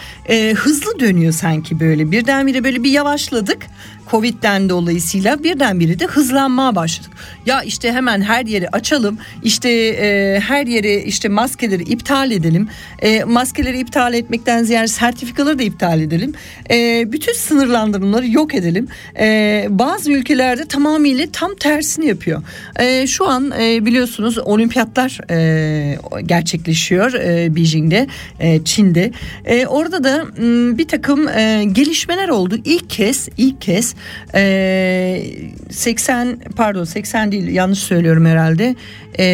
Hızlı 0.56 1.00
dönüyor 1.00 1.34
sanki 1.34 1.80
böyle 1.80 2.12
birdenbire 2.12 2.64
böyle 2.64 2.84
bir 2.84 2.92
yavaşladık. 2.92 3.68
Covid'den 4.12 4.70
dolayısıyla 4.70 5.44
birdenbire 5.44 6.00
de 6.00 6.06
hızlanmaya 6.06 6.76
başladık. 6.76 7.12
Ya 7.46 7.62
işte 7.62 7.92
hemen 7.92 8.22
her 8.22 8.46
yeri 8.46 8.70
açalım. 8.70 9.18
İşte 9.44 9.70
e, 9.70 10.40
her 10.40 10.68
yeri 10.68 11.04
işte 11.04 11.30
maskeleri 11.30 11.84
iptal 11.84 12.32
edelim. 12.32 12.68
E, 13.02 13.24
maskeleri 13.24 13.80
iptal 13.80 14.14
etmekten 14.14 14.64
ziyade 14.64 14.88
sertifikaları 14.88 15.60
da 15.60 15.64
iptal 15.64 16.02
edelim. 16.02 16.34
E, 16.72 17.06
bütün 17.12 17.34
sınırlandırmaları 17.34 18.28
yok 18.28 18.56
edelim. 18.56 18.88
E, 19.20 19.68
bazı 19.70 20.12
ülkelerde 20.12 20.66
tamamıyla 20.66 21.28
tam 21.34 21.56
tersini 21.56 22.06
yapıyor. 22.06 22.44
E, 22.80 23.08
şu 23.08 23.28
an 23.30 23.52
e, 23.62 23.86
biliyorsunuz 23.86 24.38
olimpiyatlar 24.38 25.20
e, 25.32 25.98
gerçekleşiyor 26.26 27.14
e, 27.14 27.56
Beijing'de, 27.56 28.08
e, 28.40 28.64
Çin'de. 28.64 29.12
E, 29.46 29.66
orada 29.66 30.04
da 30.04 30.26
m, 30.38 30.78
bir 30.78 30.88
takım 30.88 31.28
e, 31.28 31.64
gelişmeler 31.72 32.30
oldu. 32.30 32.58
İlk 32.66 32.90
kez, 32.90 33.30
ilk 33.38 33.62
kez 33.62 33.96
e, 34.36 35.24
80 35.70 36.40
pardon 36.56 36.84
80 36.84 37.32
değil 37.32 37.48
yanlış 37.48 37.80
söylüyorum 37.80 38.26
herhalde. 38.26 38.76
E, 39.20 39.26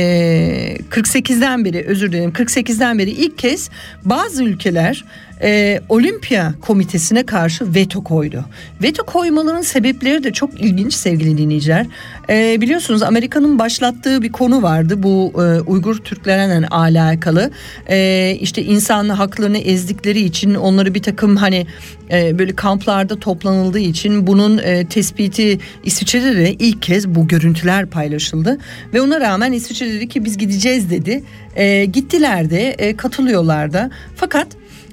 48'den 0.89 1.65
beri 1.65 1.85
özür 1.85 2.11
dilerim 2.11 2.31
48'den 2.31 2.99
beri 2.99 3.09
ilk 3.09 3.37
kez 3.37 3.69
bazı 4.05 4.43
ülkeler 4.43 5.05
e, 5.41 5.79
Olimpiya 5.89 6.53
Komitesi'ne 6.61 7.25
karşı 7.25 7.75
veto 7.75 8.03
koydu. 8.03 8.45
Veto 8.83 9.03
koymaların 9.05 9.61
sebepleri 9.61 10.23
de 10.23 10.33
çok 10.33 10.61
ilginç 10.61 10.93
sevgili 10.93 11.37
dinleyiciler. 11.37 11.85
E, 12.29 12.61
biliyorsunuz 12.61 13.03
Amerika'nın 13.03 13.59
başlattığı 13.59 14.21
bir 14.21 14.31
konu 14.31 14.61
vardı 14.61 15.03
bu 15.03 15.33
e, 15.35 15.61
Uygur 15.61 15.97
Türklerle 15.97 16.67
alakalı. 16.67 17.51
E, 17.89 18.37
işte 18.41 18.63
insan 18.63 19.09
haklarını 19.09 19.57
ezdikleri 19.57 20.19
için 20.19 20.55
onları 20.55 20.93
bir 20.93 21.03
takım 21.03 21.35
hani 21.35 21.67
e, 22.11 22.39
böyle 22.39 22.55
kamplarda 22.55 23.19
toplanıldığı 23.19 23.79
için 23.79 24.27
bunun 24.27 24.57
e, 24.57 24.85
tespiti 24.85 25.59
İsviçre'de 25.83 26.35
de 26.35 26.53
ilk 26.53 26.81
kez 26.81 27.07
bu 27.07 27.27
görüntüler 27.27 27.85
paylaşıldı. 27.85 28.57
Ve 28.93 29.01
ona 29.01 29.21
rağmen 29.21 29.51
İsviçre 29.51 29.93
dedi 29.93 30.07
ki 30.07 30.25
biz 30.25 30.37
gideceğiz 30.37 30.89
dedi. 30.89 31.23
E, 31.55 31.85
gittiler 31.85 32.49
de 32.49 32.69
e, 32.69 32.95
katılıyorlar 32.97 33.73
da. 33.73 33.89
Fakat 34.15 34.47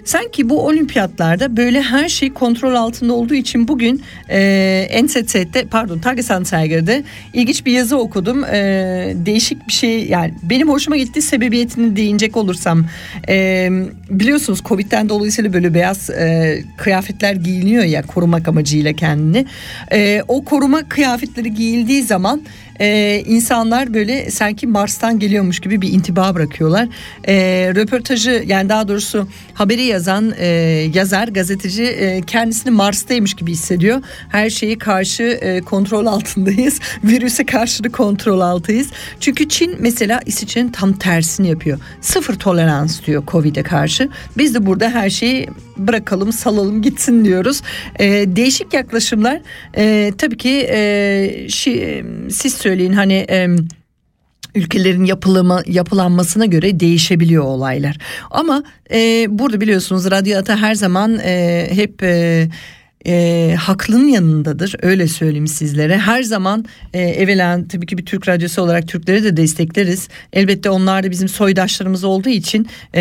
Sanki 0.05 0.49
bu 0.49 0.67
olimpiyatlarda 0.67 1.57
böyle 1.57 1.83
her 1.83 2.09
şey 2.09 2.33
kontrol 2.33 2.75
altında 2.75 3.13
olduğu 3.13 3.35
için 3.35 3.69
bugün 3.69 4.03
e, 4.31 5.01
NZZ'de 5.05 5.65
pardon 5.71 5.99
Tagesanzeiger'de 5.99 7.05
ilginç 7.33 7.67
bir 7.67 7.73
yazı 7.73 7.97
okudum. 7.99 8.45
E, 8.45 8.57
değişik 9.15 9.69
bir 9.69 9.73
şey 9.73 10.07
yani 10.07 10.35
benim 10.43 10.69
hoşuma 10.69 10.97
gitti 10.97 11.23
sebebiyetini 11.23 11.97
değinecek 11.97 12.37
olursam. 12.37 12.87
E, 13.29 13.69
biliyorsunuz 14.11 14.63
Covid'den 14.65 15.09
dolayısıyla 15.09 15.53
böyle 15.53 15.75
beyaz 15.75 16.11
e, 16.11 16.59
kıyafetler 16.77 17.35
giyiniyor 17.35 17.85
ya 17.85 18.03
korumak 18.03 18.49
amacıyla 18.49 18.93
kendini. 18.93 19.47
E, 19.93 20.23
o 20.29 20.45
koruma 20.45 20.89
kıyafetleri 20.89 21.55
giyildiği 21.55 22.03
zaman 22.03 22.43
e, 22.81 23.23
insanlar 23.27 23.95
böyle 23.95 24.31
sanki 24.31 24.67
Mars'tan 24.67 25.19
geliyormuş 25.19 25.61
gibi 25.61 25.83
bir 25.83 25.93
intiba 25.93 26.35
bırakıyorlar. 26.35 26.89
E, 27.29 27.35
röportajı 27.75 28.45
yani 28.47 28.69
daha 28.69 28.89
doğrusu 28.89 29.29
haberi 29.55 29.83
yazan 29.95 30.35
e, 30.39 30.47
yazar 30.95 31.29
gazeteci 31.29 31.85
e, 31.85 32.21
kendisini 32.21 32.71
Mars'taymış 32.71 33.35
gibi 33.35 33.53
hissediyor. 33.53 34.03
Her 34.29 34.51
şeyi 34.51 34.79
karşı 34.79 35.23
e, 35.23 35.61
kontrol 35.61 36.07
altındayız. 36.07 36.81
Virüse 37.05 37.47
karşı 37.47 37.85
da 37.85 37.93
kontrol 37.93 38.41
altıyız. 38.41 38.89
Çünkü 39.21 39.49
Çin 39.49 39.77
mesela 39.79 40.21
İsviçre'nin 40.27 40.73
tam 40.73 40.93
tersini 40.93 41.49
yapıyor. 41.49 41.79
Sıfır 42.01 42.35
tolerans 42.35 43.03
diyor 43.07 43.23
Covid'e 43.27 43.63
karşı. 43.63 44.09
Biz 44.39 44.55
de 44.55 44.67
burada 44.67 44.91
her 44.91 45.11
şeyi 45.11 45.49
bırakalım 45.77 46.33
salalım 46.33 46.83
gitsin 46.83 47.25
diyoruz. 47.25 47.63
E, 47.99 48.07
değişik 48.37 48.75
yaklaşımlar 48.75 49.41
e, 49.77 50.13
tabii 50.19 50.37
ki 50.37 50.67
e, 50.71 51.47
şi, 51.49 52.05
siz 52.31 52.55
söyleyin 52.55 52.93
hani 52.93 53.27
e, 53.31 53.49
ülkelerin 54.55 55.05
yapılımı 55.05 55.63
yapılanmasına 55.67 56.47
göre 56.47 56.81
değişebiliyor 56.81 57.45
olaylar. 57.45 57.99
Ama 58.31 58.63
e, 58.91 59.27
burada 59.29 59.61
biliyorsunuz 59.61 60.11
radyo 60.11 60.39
ata 60.39 60.57
her 60.57 60.75
zaman 60.75 61.19
e, 61.19 61.67
hep 61.71 62.03
e, 62.03 62.49
e, 63.07 63.55
haklının 63.61 64.09
yanındadır 64.09 64.77
öyle 64.83 65.09
söyleyeyim 65.09 65.47
sizlere. 65.47 65.99
Her 65.99 66.23
zaman 66.23 66.65
e, 66.93 67.01
evvelen 67.01 67.69
tabii 67.69 67.87
ki 67.87 67.99
bir 67.99 68.07
Türk 68.07 68.29
radyosu 68.29 68.63
olarak 68.63 68.89
Türkleri 68.89 69.25
de 69.25 69.37
destekleriz. 69.37 70.09
Elbette 70.33 70.71
onlar 70.71 71.03
da 71.03 71.11
bizim 71.11 71.29
soydaşlarımız 71.29 72.05
olduğu 72.05 72.29
için 72.29 72.67
e, 72.95 73.01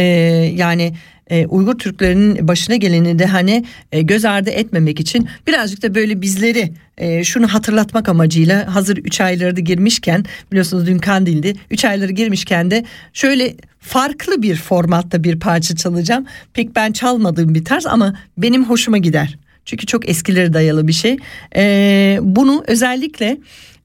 yani 0.55 0.93
e, 1.29 1.45
Uygur 1.45 1.77
Türklerinin 1.77 2.47
başına 2.47 2.75
geleni 2.75 3.19
de 3.19 3.25
hani 3.25 3.65
e, 3.91 4.01
göz 4.01 4.25
ardı 4.25 4.49
etmemek 4.49 4.99
için 4.99 5.29
birazcık 5.47 5.81
da 5.81 5.95
böyle 5.95 6.21
bizleri 6.21 6.73
e, 6.97 7.23
şunu 7.23 7.47
hatırlatmak 7.53 8.09
amacıyla 8.09 8.75
hazır 8.75 8.97
3 8.97 9.21
ayları 9.21 9.55
da 9.55 9.59
girmişken 9.59 10.25
biliyorsunuz 10.51 10.87
dün 10.87 10.97
Kandil'di 10.97 11.53
3 11.71 11.85
ayları 11.85 12.11
girmişken 12.11 12.71
de 12.71 12.85
şöyle 13.13 13.55
farklı 13.79 14.41
bir 14.41 14.55
formatta 14.55 15.23
bir 15.23 15.39
parça 15.39 15.75
çalacağım. 15.75 16.25
Pek 16.53 16.75
ben 16.75 16.91
çalmadığım 16.91 17.55
bir 17.55 17.65
tarz 17.65 17.85
ama 17.85 18.15
benim 18.37 18.65
hoşuma 18.65 18.97
gider. 18.97 19.37
Çünkü 19.65 19.85
çok 19.85 20.09
eskileri 20.09 20.53
dayalı 20.53 20.87
bir 20.87 20.93
şey. 20.93 21.17
E, 21.55 22.19
bunu 22.21 22.63
özellikle 22.67 23.37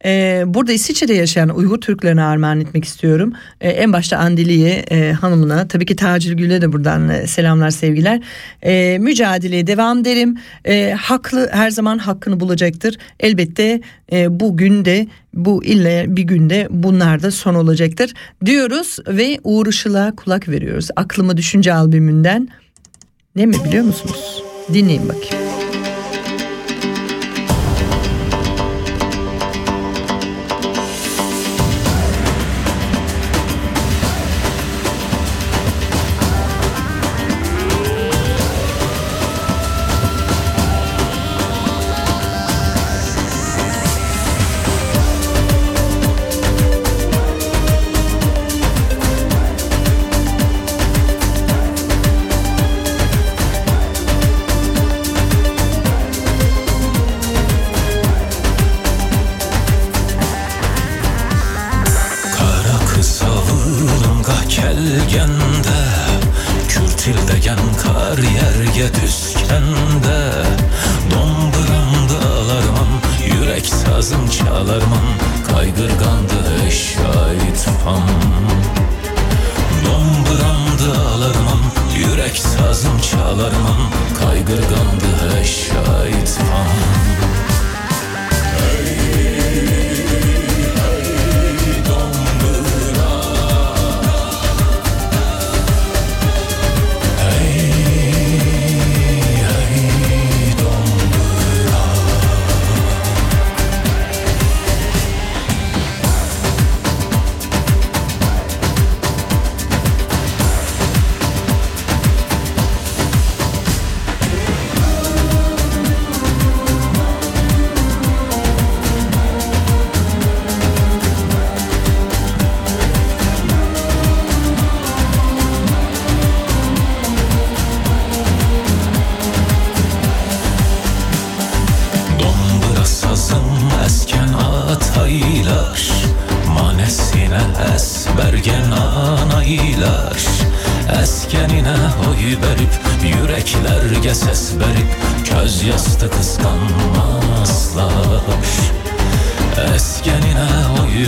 e, 0.05 0.43
burada 0.47 0.73
İsviçre'de 0.73 1.15
yaşayan 1.15 1.49
Uygur 1.49 1.81
Türklerine 1.81 2.23
armağan 2.23 2.61
etmek 2.61 2.85
istiyorum. 2.85 3.33
E, 3.61 3.69
en 3.69 3.93
başta 3.93 4.19
Andiliye 4.19 4.85
e, 4.91 5.13
hanımına 5.13 5.69
tabii 5.69 5.87
ki 5.87 5.97
Tacir 5.97 6.33
Gül'e 6.33 6.61
de 6.63 6.73
buradan 6.73 7.09
e, 7.09 7.27
selamlar 7.27 7.71
sevgiler. 7.71 8.21
E, 8.63 8.99
mücadeleye 8.99 9.67
devam 9.67 10.05
derim. 10.05 10.39
E, 10.65 10.95
haklı 10.99 11.49
her 11.53 11.71
zaman 11.71 11.99
hakkını 11.99 12.41
bulacaktır. 12.41 12.99
Elbette 13.21 13.81
e, 14.13 14.41
bugün 14.41 14.85
de 14.85 15.07
bu 15.35 15.65
ille 15.65 16.05
bir 16.09 16.23
günde 16.23 16.67
bunlar 16.71 17.23
da 17.23 17.31
son 17.31 17.55
olacaktır 17.55 18.15
diyoruz 18.45 18.97
ve 19.09 19.39
Uğur 19.45 19.67
Işıl'a 19.67 20.17
kulak 20.17 20.49
veriyoruz. 20.49 20.89
Aklıma 20.97 21.37
Düşünce 21.37 21.75
albümünden 21.75 22.49
ne 23.37 23.47
mi 23.47 23.55
biliyor 23.65 23.85
musunuz? 23.85 24.43
Dinleyin 24.75 25.09
bakayım. 25.09 25.49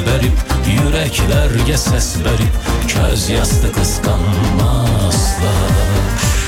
bərib 0.07 0.42
Yürəklərə 0.70 1.79
səs 1.81 2.09
bərib 2.24 2.55
Köz 2.90 3.22
yastı 3.33 3.68
qısqanmazlar 3.74 6.39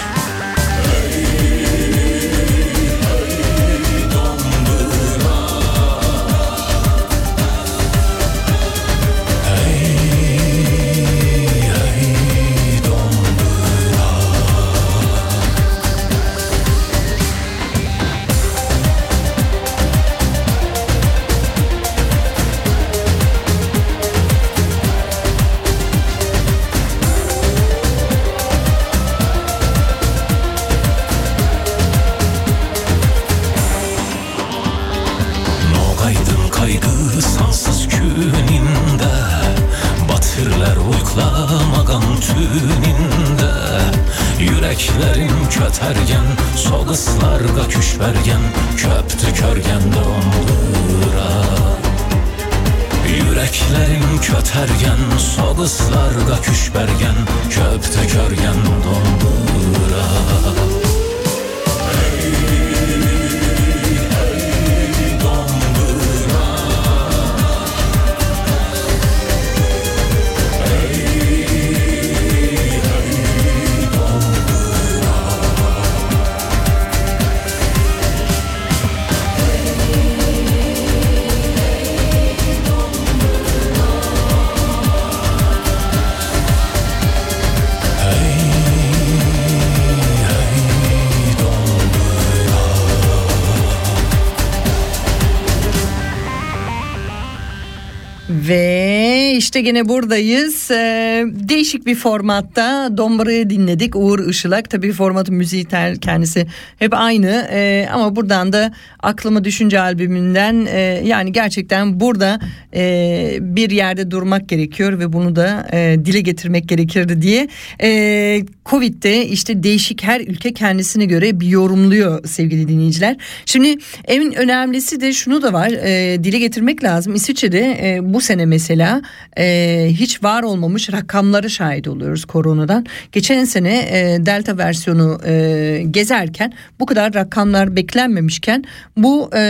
İşte 99.53 99.61
gene 99.61 99.89
buradayız. 99.89 100.71
Ee, 100.71 101.25
değişik 101.27 101.87
bir 101.87 101.95
formatta 101.95 102.97
Dombra'yı 102.97 103.51
dinledik. 103.51 103.97
Uğur 103.97 104.29
Işılak. 104.29 104.71
Tabii 104.71 104.93
formatı 104.93 105.33
müziği 105.33 105.65
ter- 105.65 106.01
kendisi 106.01 106.47
hep 106.79 106.95
aynı. 106.95 107.49
Ee, 107.53 107.89
ama 107.93 108.17
buradan 108.17 108.53
da 108.53 108.73
aklıma 109.01 109.45
düşünce 109.45 109.81
albümünden 109.81 110.67
e, 110.67 110.81
yani 111.05 111.33
gerçekten 111.33 112.01
burada 112.01 112.41
e, 112.75 113.39
bir 113.41 113.71
yerde 113.71 114.11
durmak 114.11 114.49
gerekiyor 114.49 114.99
ve 114.99 115.13
bunu 115.13 115.37
da 115.37 115.69
e, 115.73 115.97
dile 116.05 116.21
getirmek 116.21 116.69
gerekirdi 116.69 117.23
diye. 117.23 117.49
E, 117.83 118.43
Covid'de 118.67 119.27
işte 119.27 119.63
değişik 119.63 120.03
her 120.03 120.21
ülke 120.21 120.53
kendisine 120.53 121.05
göre 121.05 121.41
bir 121.41 121.47
yorumluyor 121.47 122.27
sevgili 122.27 122.69
dinleyiciler. 122.69 123.17
Şimdi 123.47 123.77
en 124.09 124.35
önemlisi 124.35 125.01
de 125.01 125.13
şunu 125.13 125.43
da 125.43 125.53
var 125.53 125.71
e, 125.71 126.25
dile 126.25 126.39
getirmek 126.39 126.85
lazım. 126.85 127.15
İsviçre'de 127.15 127.79
e, 127.83 127.99
bu 128.15 128.21
sene 128.21 128.47
mesela 128.47 129.03
e, 129.37 129.42
hiç 129.89 130.23
var 130.23 130.43
olmamış 130.43 130.93
rakamları 130.93 131.51
şahit 131.51 131.89
oluyoruz 131.89 132.25
koronadan. 132.25 132.87
Geçen 133.13 133.45
sene 133.45 133.79
e, 133.79 134.27
delta 134.27 134.59
versiyonu 134.59 135.21
e, 135.27 135.85
gezerken 135.91 136.53
bu 136.81 136.87
kadar 136.87 137.15
rakamlar 137.15 137.77
beklenmemişken 137.77 138.65
bu 138.97 139.31
e, 139.35 139.41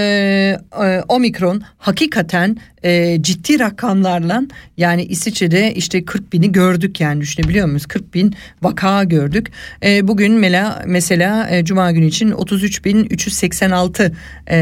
e, 0.84 1.02
omikron 1.08 1.62
hakikaten 1.78 2.56
e, 2.84 3.22
ciddi 3.22 3.58
rakamlarla 3.58 4.42
yani 4.76 5.04
İsviçre'de 5.04 5.74
işte 5.74 6.04
40 6.04 6.32
bini 6.32 6.52
gördük 6.52 7.00
yani 7.00 7.20
düşünebiliyor 7.20 7.66
muyuz? 7.66 7.86
40 7.86 8.14
bin 8.14 8.34
vaka 8.62 9.04
gördük. 9.04 9.52
E, 9.84 10.08
bugün 10.08 10.32
mela, 10.32 10.82
mesela 10.86 11.50
e, 11.50 11.64
Cuma 11.64 11.92
günü 11.92 12.06
için 12.06 12.30
33 12.30 12.84
bin 12.84 13.04
386 13.04 14.12
e, 14.46 14.58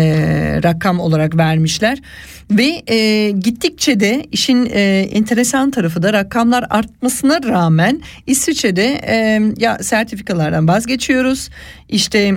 rakam 0.63 1.01
olarak 1.01 1.37
vermişler. 1.37 1.99
Ve 2.51 2.83
e, 2.87 3.31
gittikçe 3.31 4.01
de 4.01 4.27
işin 4.33 4.71
e, 4.73 5.09
enteresan 5.13 5.71
tarafı 5.71 6.03
da 6.03 6.13
rakamlar 6.13 6.67
artmasına 6.71 7.43
rağmen 7.43 8.03
İsviçre'de 8.27 9.01
e, 9.07 9.41
ya 9.59 9.79
sertifikalardan 9.79 10.69
vazgeçiyoruz. 10.69 11.49
İşte 11.89 12.35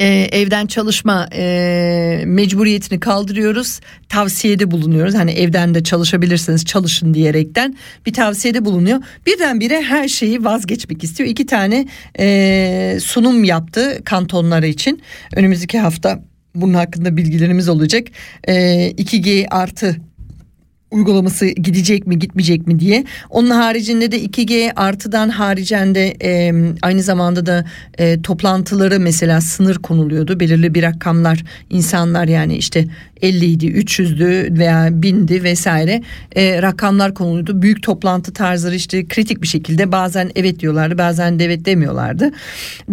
e, 0.00 0.28
evden 0.32 0.66
çalışma 0.66 1.28
e, 1.32 2.22
mecburiyetini 2.26 3.00
kaldırıyoruz. 3.00 3.80
Tavsiyede 4.08 4.70
bulunuyoruz. 4.70 5.14
Hani 5.14 5.30
evden 5.30 5.74
de 5.74 5.82
çalışabilirsiniz 5.84 6.64
çalışın 6.64 7.14
diyerekten 7.14 7.76
bir 8.06 8.12
tavsiyede 8.12 8.64
bulunuyor. 8.64 9.00
Birdenbire 9.26 9.82
her 9.82 10.08
şeyi 10.08 10.44
vazgeçmek 10.44 11.04
istiyor. 11.04 11.28
İki 11.28 11.46
tane 11.46 11.88
e, 12.18 12.98
sunum 13.02 13.44
yaptı 13.44 14.00
kantonları 14.04 14.66
için. 14.66 15.02
Önümüzdeki 15.36 15.78
hafta 15.78 16.22
bunun 16.54 16.74
hakkında 16.74 17.16
bilgilerimiz 17.16 17.68
olacak. 17.68 18.06
E, 18.44 18.54
2G 18.90 19.48
artı 19.48 19.96
uygulaması 20.90 21.46
gidecek 21.46 22.06
mi 22.06 22.18
gitmeyecek 22.18 22.66
mi 22.66 22.80
diye. 22.80 23.04
Onun 23.30 23.50
haricinde 23.50 24.12
de 24.12 24.24
2G 24.24 24.72
artıdan 24.76 25.28
haricinde 25.28 26.16
e, 26.22 26.52
aynı 26.82 27.02
zamanda 27.02 27.46
da 27.46 27.64
e, 27.98 28.22
toplantıları 28.22 29.00
mesela 29.00 29.40
sınır 29.40 29.76
konuluyordu. 29.76 30.40
Belirli 30.40 30.74
bir 30.74 30.82
rakamlar 30.82 31.44
insanlar 31.70 32.28
yani 32.28 32.56
işte 32.56 32.86
50 33.22 33.44
idi 33.44 33.66
300'dü 33.66 34.58
veya 34.58 34.88
1000'di 34.88 35.42
vesaire 35.42 36.02
e, 36.36 36.62
rakamlar 36.62 37.14
konuluyordu. 37.14 37.62
Büyük 37.62 37.82
toplantı 37.82 38.32
tarzları 38.32 38.74
işte 38.74 39.08
kritik 39.08 39.42
bir 39.42 39.46
şekilde 39.46 39.92
bazen 39.92 40.30
evet 40.34 40.60
diyorlardı 40.60 40.98
bazen 40.98 41.38
de 41.38 41.44
evet 41.44 41.64
demiyorlardı. 41.64 42.30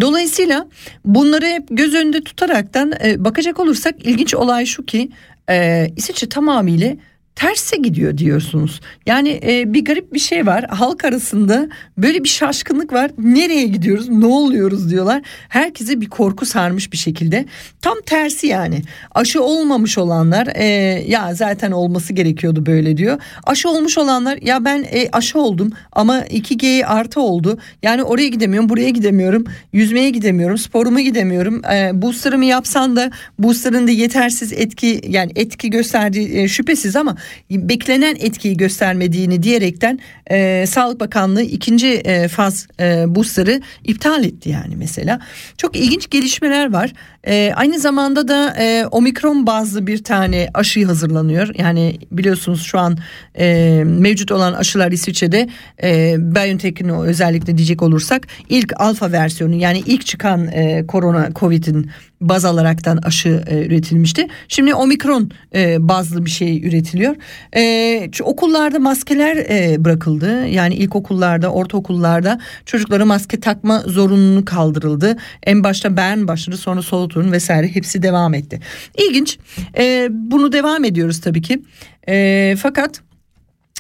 Dolayısıyla 0.01 0.67
bunları 1.05 1.45
hep 1.45 1.63
göz 1.69 1.93
önünde 1.93 2.23
tutaraktan 2.23 2.93
e, 3.05 3.25
bakacak 3.25 3.60
olursak 3.60 3.95
ilginç 4.05 4.36
olay 4.36 4.65
şu 4.65 4.86
ki 4.86 5.10
e, 5.49 5.88
İsviçre 5.95 6.29
tamamıyla 6.29 6.95
terse 7.38 7.78
gidiyor 7.78 8.17
diyorsunuz. 8.17 8.82
Yani 9.06 9.39
e, 9.43 9.73
bir 9.73 9.86
garip 9.86 10.13
bir 10.13 10.19
şey 10.19 10.45
var. 10.45 10.65
Halk 10.69 11.06
arasında 11.06 11.69
böyle 11.97 12.23
bir 12.23 12.30
şaşkınlık 12.30 12.93
var. 12.93 13.12
Nereye 13.17 13.67
gidiyoruz? 13.67 14.10
Ne 14.10 14.26
oluyoruz 14.26 14.91
diyorlar. 14.91 15.21
Herkese 15.50 16.02
bir 16.02 16.10
korku 16.10 16.45
sarmış 16.45 16.91
bir 16.91 16.97
şekilde. 16.97 17.45
Tam 17.82 18.02
tersi 18.06 18.47
yani. 18.47 18.82
Aşı 19.15 19.43
olmamış 19.43 19.97
olanlar 19.97 20.47
e, 20.56 20.65
ya 21.08 21.34
zaten 21.34 21.71
olması 21.71 22.13
gerekiyordu 22.13 22.65
böyle 22.65 22.97
diyor. 22.97 23.21
Aşı 23.43 23.69
olmuş 23.69 23.97
olanlar 23.97 24.38
ya 24.41 24.65
ben 24.65 24.86
e, 24.91 25.10
aşı 25.12 25.39
oldum 25.39 25.71
ama 25.91 26.19
2G 26.19 26.86
artı 26.86 27.21
oldu. 27.21 27.60
Yani 27.84 28.04
oraya 28.04 28.28
gidemiyorum, 28.28 28.69
buraya 28.69 28.89
gidemiyorum. 28.89 29.45
Yüzmeye 29.73 30.10
gidemiyorum, 30.10 30.58
sporuma 30.58 31.02
gidemiyorum. 31.02 31.65
E, 31.65 32.02
booster'ımı 32.02 32.45
yapsan 32.45 32.95
da 32.95 33.12
booster'ın 33.39 33.88
da 33.88 33.91
yetersiz 33.91 34.54
etki 34.54 35.02
yani 35.08 35.32
etki 35.36 35.69
gösterdiği 35.69 36.38
e, 36.38 36.47
şüphesiz 36.47 36.95
ama 36.95 37.15
beklenen 37.51 38.15
etkiyi 38.15 38.57
göstermediğini 38.57 39.43
diyerekten 39.43 39.99
e, 40.31 40.65
Sağlık 40.67 40.99
Bakanlığı 40.99 41.43
ikinci 41.43 41.87
e, 41.87 42.27
faz 42.27 42.67
e, 42.79 43.15
booster'ı 43.15 43.61
iptal 43.83 44.23
etti 44.23 44.49
yani 44.49 44.75
mesela. 44.75 45.19
Çok 45.57 45.75
ilginç 45.75 46.09
gelişmeler 46.09 46.73
var. 46.73 46.93
E, 47.27 47.53
aynı 47.55 47.79
zamanda 47.79 48.27
da 48.27 48.55
e, 48.59 48.85
omikron 48.91 49.47
bazlı 49.47 49.87
bir 49.87 50.03
tane 50.03 50.49
aşı 50.53 50.85
hazırlanıyor. 50.85 51.49
Yani 51.57 51.99
biliyorsunuz 52.11 52.63
şu 52.63 52.79
an 52.79 52.97
e, 53.39 53.83
mevcut 53.85 54.31
olan 54.31 54.53
aşılar 54.53 54.91
İsviçre'de 54.91 55.49
e, 55.83 56.15
BioNTech'in 56.19 56.89
özellikle 56.89 57.57
diyecek 57.57 57.81
olursak 57.81 58.27
ilk 58.49 58.73
alfa 58.81 59.11
versiyonu 59.11 59.55
yani 59.55 59.83
ilk 59.85 60.05
çıkan 60.05 60.47
e, 60.47 60.87
korona 60.87 61.29
covid'in 61.35 61.91
baz 62.21 62.45
alaraktan 62.45 62.97
aşı 62.97 63.43
e, 63.47 63.65
üretilmişti. 63.65 64.27
Şimdi 64.47 64.73
omikron 64.73 65.31
e, 65.55 65.87
bazlı 65.87 66.25
bir 66.25 66.29
şey 66.29 66.67
üretiliyor. 66.67 67.15
E, 67.55 68.23
okullarda 68.23 68.79
maskeler 68.79 69.37
e, 69.37 69.85
bırakıldı. 69.85 70.47
Yani 70.47 70.75
ilkokullarda, 70.75 71.51
ortaokullarda 71.51 72.39
çocuklara 72.65 73.05
maske 73.05 73.39
takma 73.39 73.79
zorunluluğu 73.79 74.45
kaldırıldı. 74.45 75.17
En 75.43 75.63
başta 75.63 75.97
Bern 75.97 76.27
başladı 76.27 76.57
sonra 76.57 76.81
Solothurn 77.17 77.32
vesaire 77.32 77.67
hepsi 77.67 78.01
devam 78.01 78.34
etti. 78.34 78.60
İlginç. 78.97 79.38
E, 79.77 80.08
bunu 80.12 80.51
devam 80.51 80.84
ediyoruz 80.84 81.21
tabii 81.21 81.41
ki. 81.41 81.62
E, 82.10 82.56
fakat 82.60 83.01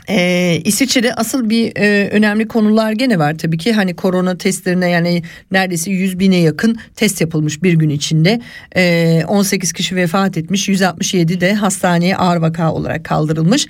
ee, 0.09 0.61
İsviçre'de 0.63 1.13
asıl 1.13 1.49
bir 1.49 1.77
e, 1.77 2.09
önemli 2.09 2.47
konular 2.47 2.91
gene 2.91 3.19
var 3.19 3.37
tabii 3.37 3.57
ki. 3.57 3.73
Hani 3.73 3.95
korona 3.95 4.37
testlerine 4.37 4.89
yani 4.89 5.23
neredeyse 5.51 5.91
100 5.91 6.19
bine 6.19 6.37
yakın 6.37 6.77
test 6.95 7.21
yapılmış 7.21 7.63
bir 7.63 7.73
gün 7.73 7.89
içinde. 7.89 8.41
Ee, 8.75 9.23
18 9.27 9.73
kişi 9.73 9.95
vefat 9.95 10.37
etmiş 10.37 10.69
167 10.69 11.41
de 11.41 11.53
hastaneye 11.53 12.17
ağır 12.17 12.37
vaka 12.37 12.73
olarak 12.73 13.03
kaldırılmış. 13.03 13.67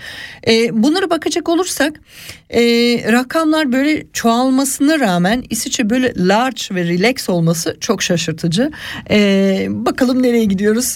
Ee, 0.47 0.83
bunlara 0.83 1.09
bakacak 1.09 1.49
olursak 1.49 2.01
e, 2.49 2.61
rakamlar 3.11 3.71
böyle 3.71 4.03
çoğalmasına 4.13 4.99
rağmen 4.99 5.43
İsviçre 5.49 5.89
böyle 5.89 6.13
large 6.17 6.75
ve 6.75 6.83
relax 6.83 7.29
olması 7.29 7.77
çok 7.79 8.03
şaşırtıcı. 8.03 8.71
Ee, 9.09 9.67
bakalım 9.69 10.23
nereye 10.23 10.45
gidiyoruz? 10.45 10.95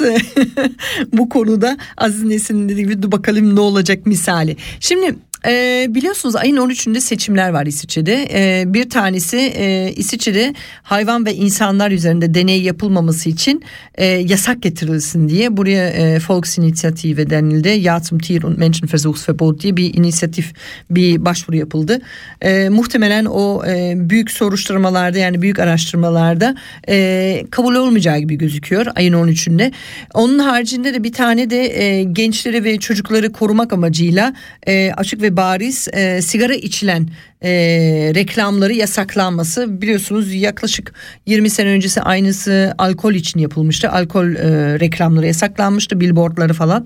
Bu 1.13 1.29
konuda 1.29 1.77
Aziz 1.97 2.23
Nesin'in 2.23 2.69
dediği 2.69 2.87
gibi 2.87 3.11
bakalım 3.11 3.55
ne 3.55 3.59
olacak 3.59 4.05
misali. 4.05 4.57
Şimdi 4.79 5.15
e, 5.47 5.85
biliyorsunuz 5.89 6.35
ayın 6.35 6.57
13'ünde 6.57 7.01
seçimler 7.01 7.49
var 7.49 7.65
İsviçre'de. 7.65 8.27
E, 8.33 8.73
bir 8.73 8.89
tanesi 8.89 9.37
e, 9.37 9.93
İsviçre'de 9.95 10.53
hayvan 10.83 11.25
ve 11.25 11.35
insanlar 11.35 11.91
üzerinde 11.91 12.33
deney 12.33 12.61
yapılmaması 12.61 13.29
için 13.29 13.63
e, 13.95 14.05
yasak 14.05 14.61
getirilsin 14.61 15.29
diye 15.29 15.57
buraya 15.57 15.89
e, 15.89 16.19
Volksinitiative 16.29 17.29
denildi. 17.29 17.69
Ja 17.81 17.99
zum 17.99 18.19
Tier- 18.19 18.45
und 18.45 18.57
Menschenversuchsverbot 18.57 19.61
diye 19.61 19.77
bir 19.77 19.93
inisiyatif 19.93 20.53
bir 20.89 21.25
başvuru 21.25 21.57
yapıldı. 21.57 22.01
E, 22.41 22.69
muhtemelen 22.69 23.25
o 23.25 23.65
e, 23.67 23.93
büyük 23.97 24.31
soruşturmalarda 24.31 25.17
yani 25.17 25.41
büyük 25.41 25.59
araştırmalarda 25.59 26.55
e, 26.89 27.45
kabul 27.51 27.75
olmayacağı 27.75 28.19
gibi 28.19 28.37
gözüküyor 28.37 28.85
ayın 28.95 29.13
13'ünde. 29.13 29.71
Onun 30.13 30.39
haricinde 30.39 30.93
de 30.93 31.03
bir 31.03 31.13
tane 31.13 31.49
de 31.49 31.83
e, 31.83 32.03
gençleri 32.03 32.63
ve 32.63 32.79
çocukları 32.79 33.31
korumak 33.31 33.73
amacıyla 33.73 34.33
e, 34.67 34.91
açık 34.97 35.21
ve 35.21 35.30
bariz 35.37 35.87
e, 35.93 36.21
sigara 36.21 36.53
içilen 36.53 37.09
e, 37.43 37.51
reklamları 38.15 38.73
yasaklanması. 38.73 39.81
Biliyorsunuz 39.81 40.33
yaklaşık 40.33 40.93
20 41.25 41.49
sene 41.49 41.69
öncesi 41.69 42.01
aynısı 42.01 42.73
alkol 42.77 43.13
için 43.13 43.39
yapılmıştı. 43.39 43.91
Alkol 43.91 44.25
e, 44.25 44.79
reklamları 44.79 45.27
yasaklanmıştı 45.27 45.99
billboardları 45.99 46.53
falan. 46.53 46.85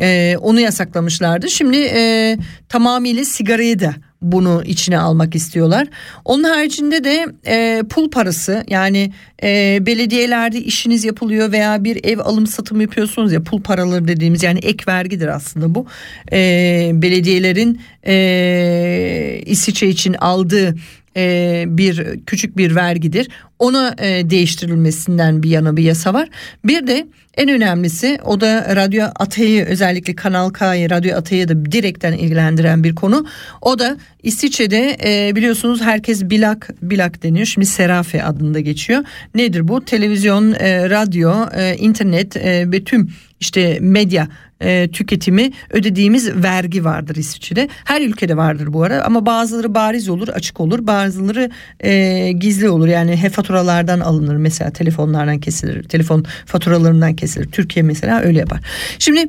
E, 0.00 0.36
onu 0.40 0.60
yasaklamışlardı. 0.60 1.50
Şimdi 1.50 1.76
e, 1.76 2.36
tamamıyla 2.68 3.24
sigarayı 3.24 3.80
da 3.80 3.94
bunu 4.22 4.62
içine 4.66 4.98
almak 4.98 5.34
istiyorlar. 5.34 5.88
Onun 6.24 6.44
haricinde 6.44 7.04
de 7.04 7.26
e, 7.46 7.82
pul 7.90 8.10
parası 8.10 8.64
yani 8.68 9.12
e, 9.42 9.78
belediyelerde 9.86 10.60
işiniz 10.60 11.04
yapılıyor 11.04 11.52
veya 11.52 11.84
bir 11.84 12.04
ev 12.04 12.18
alım 12.18 12.46
satım 12.46 12.80
yapıyorsunuz 12.80 13.32
ya 13.32 13.42
pul 13.42 13.62
paraları 13.62 14.08
dediğimiz 14.08 14.42
yani 14.42 14.58
ek 14.58 14.84
vergidir 14.88 15.28
aslında 15.28 15.74
bu. 15.74 15.86
E, 16.32 16.90
belediyelerin 16.94 17.80
e, 18.06 19.42
İsviçre 19.46 19.88
için 19.88 20.14
aldığı 20.14 20.74
e, 21.16 21.64
bir 21.68 22.20
küçük 22.26 22.56
bir 22.56 22.74
vergidir. 22.74 23.28
Ona 23.58 23.94
e, 23.98 24.30
değiştirilmesinden 24.30 25.42
bir 25.42 25.50
yana 25.50 25.76
bir 25.76 25.82
yasa 25.82 26.14
var. 26.14 26.28
Bir 26.64 26.86
de 26.86 27.06
en 27.36 27.48
önemlisi 27.48 28.18
o 28.24 28.40
da 28.40 28.76
Radyo 28.76 29.06
Atay'ı 29.16 29.64
özellikle 29.64 30.14
Kanal 30.14 30.50
K'yı 30.50 30.90
Radyo 30.90 31.16
Atay'ı 31.16 31.48
da 31.48 31.64
direkten 31.72 32.12
ilgilendiren 32.12 32.84
bir 32.84 32.94
konu. 32.94 33.26
O 33.62 33.78
da 33.78 33.96
İsviçre'de 34.22 34.96
e, 35.04 35.36
biliyorsunuz 35.36 35.80
herkes 35.80 36.22
Bilak 36.22 36.70
Bilak 36.82 37.22
deniyor. 37.22 37.46
Şimdi 37.46 37.66
Serafe 37.66 38.24
adında 38.24 38.60
geçiyor. 38.60 39.04
Nedir 39.34 39.68
bu? 39.68 39.84
Televizyon, 39.84 40.52
e, 40.52 40.90
radyo, 40.90 41.32
e, 41.56 41.76
internet 41.76 42.36
e, 42.36 42.72
ve 42.72 42.84
tüm 42.84 43.10
işte 43.40 43.78
medya 43.80 44.28
e, 44.60 44.88
tüketimi 44.90 45.50
ödediğimiz 45.70 46.34
vergi 46.34 46.84
vardır 46.84 47.16
İsviçre'de. 47.16 47.68
Her 47.84 48.02
ülkede 48.02 48.36
vardır 48.36 48.72
bu 48.72 48.82
ara 48.82 49.02
ama 49.04 49.26
bazıları 49.26 49.74
bariz 49.74 50.08
olur, 50.08 50.28
açık 50.28 50.60
olur. 50.60 50.86
Bazıları 50.86 51.50
e, 51.80 52.32
gizli 52.32 52.68
olur. 52.68 52.88
Yani 52.88 53.16
he 53.16 53.30
faturalardan 53.30 54.00
alınır 54.00 54.36
mesela 54.36 54.70
telefonlardan 54.70 55.38
kesilir. 55.38 55.82
Telefon 55.82 56.24
faturalarından 56.46 57.16
kesilir. 57.16 57.46
Türkiye 57.52 57.82
mesela 57.82 58.20
öyle 58.20 58.38
yapar. 58.38 58.60
Şimdi 58.98 59.28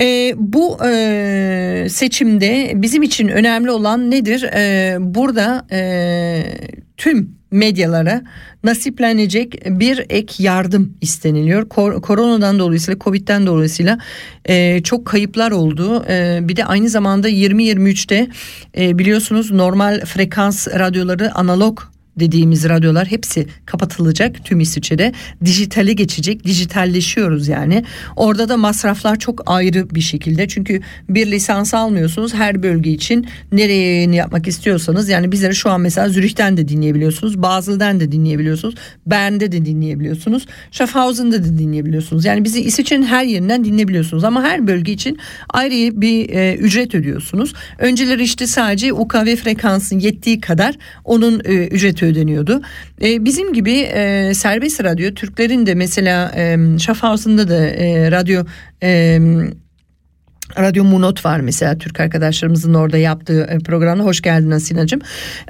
e, 0.00 0.34
bu 0.36 0.78
e, 0.86 1.86
seçimde 1.90 2.72
bizim 2.74 3.02
için 3.02 3.28
önemli 3.28 3.70
olan 3.70 4.10
nedir? 4.10 4.42
E, 4.42 4.96
burada 5.00 5.66
e, 5.70 6.42
tüm 6.96 7.36
medyalara 7.56 8.22
nasiplenecek 8.64 9.64
bir 9.80 10.06
ek 10.08 10.42
yardım 10.42 10.96
isteniliyor. 11.00 11.68
Kor- 11.68 12.02
koronadan 12.02 12.58
dolayısıyla 12.58 12.98
Covid'den 12.98 13.46
dolayısıyla 13.46 13.98
e, 14.44 14.82
çok 14.82 15.06
kayıplar 15.06 15.50
oldu. 15.50 16.04
E, 16.08 16.38
bir 16.42 16.56
de 16.56 16.64
aynı 16.64 16.88
zamanda 16.88 17.30
2023'te 17.30 18.28
e, 18.78 18.98
biliyorsunuz 18.98 19.50
normal 19.50 20.00
frekans 20.00 20.68
radyoları 20.68 21.34
analog 21.34 21.80
dediğimiz 22.20 22.68
radyolar 22.68 23.06
hepsi 23.06 23.46
kapatılacak 23.66 24.44
tüm 24.44 24.60
İsviçre'de. 24.60 25.12
Dijitale 25.44 25.92
geçecek. 25.92 26.44
Dijitalleşiyoruz 26.44 27.48
yani. 27.48 27.84
Orada 28.16 28.48
da 28.48 28.56
masraflar 28.56 29.18
çok 29.18 29.42
ayrı 29.46 29.90
bir 29.90 30.00
şekilde. 30.00 30.48
Çünkü 30.48 30.80
bir 31.08 31.30
lisans 31.30 31.74
almıyorsunuz 31.74 32.34
her 32.34 32.62
bölge 32.62 32.90
için. 32.90 33.26
Nereye 33.52 33.94
yayın 33.94 34.12
yapmak 34.12 34.48
istiyorsanız 34.48 35.08
yani 35.08 35.32
bizleri 35.32 35.54
şu 35.54 35.70
an 35.70 35.80
mesela 35.80 36.08
Zürih'ten 36.08 36.56
de 36.56 36.68
dinleyebiliyorsunuz. 36.68 37.42
Basel'den 37.42 38.00
de 38.00 38.12
dinleyebiliyorsunuz. 38.12 38.74
Bern'de 39.06 39.52
de 39.52 39.64
dinleyebiliyorsunuz. 39.64 40.46
Schaffhausen'da 40.70 41.44
da 41.44 41.58
dinleyebiliyorsunuz. 41.58 42.24
Yani 42.24 42.44
bizi 42.44 42.60
İsviçre'nin 42.60 43.06
her 43.06 43.24
yerinden 43.24 43.64
dinleyebiliyorsunuz. 43.64 44.24
Ama 44.24 44.42
her 44.42 44.66
bölge 44.66 44.92
için 44.92 45.18
ayrı 45.48 46.00
bir 46.00 46.30
e, 46.30 46.54
ücret 46.54 46.94
ödüyorsunuz. 46.94 47.52
Önceleri 47.78 48.22
işte 48.22 48.46
sadece 48.46 48.92
UKV 48.92 49.36
frekansın 49.36 49.98
yettiği 49.98 50.40
kadar 50.40 50.74
onun 51.04 51.40
e, 51.44 51.66
ücreti 51.66 52.05
ödeniyordu. 52.06 52.62
E, 53.02 53.24
bizim 53.24 53.52
gibi 53.52 53.72
e, 53.72 54.34
serbest 54.34 54.84
radyo 54.84 55.14
Türklerin 55.14 55.66
de 55.66 55.74
mesela 55.74 56.32
e, 56.36 56.56
Schaffhausen'da 56.78 57.48
da 57.48 57.66
e, 57.66 58.10
radyo 58.10 58.44
e, 58.82 59.18
Radyo 60.58 60.84
Munot 60.84 61.24
var 61.24 61.40
mesela 61.40 61.78
Türk 61.78 62.00
arkadaşlarımızın 62.00 62.74
orada 62.74 62.98
yaptığı 62.98 63.42
e, 63.42 63.58
programda 63.58 64.02
hoş 64.02 64.22
geldin 64.22 64.50
Asinacığım. 64.50 65.00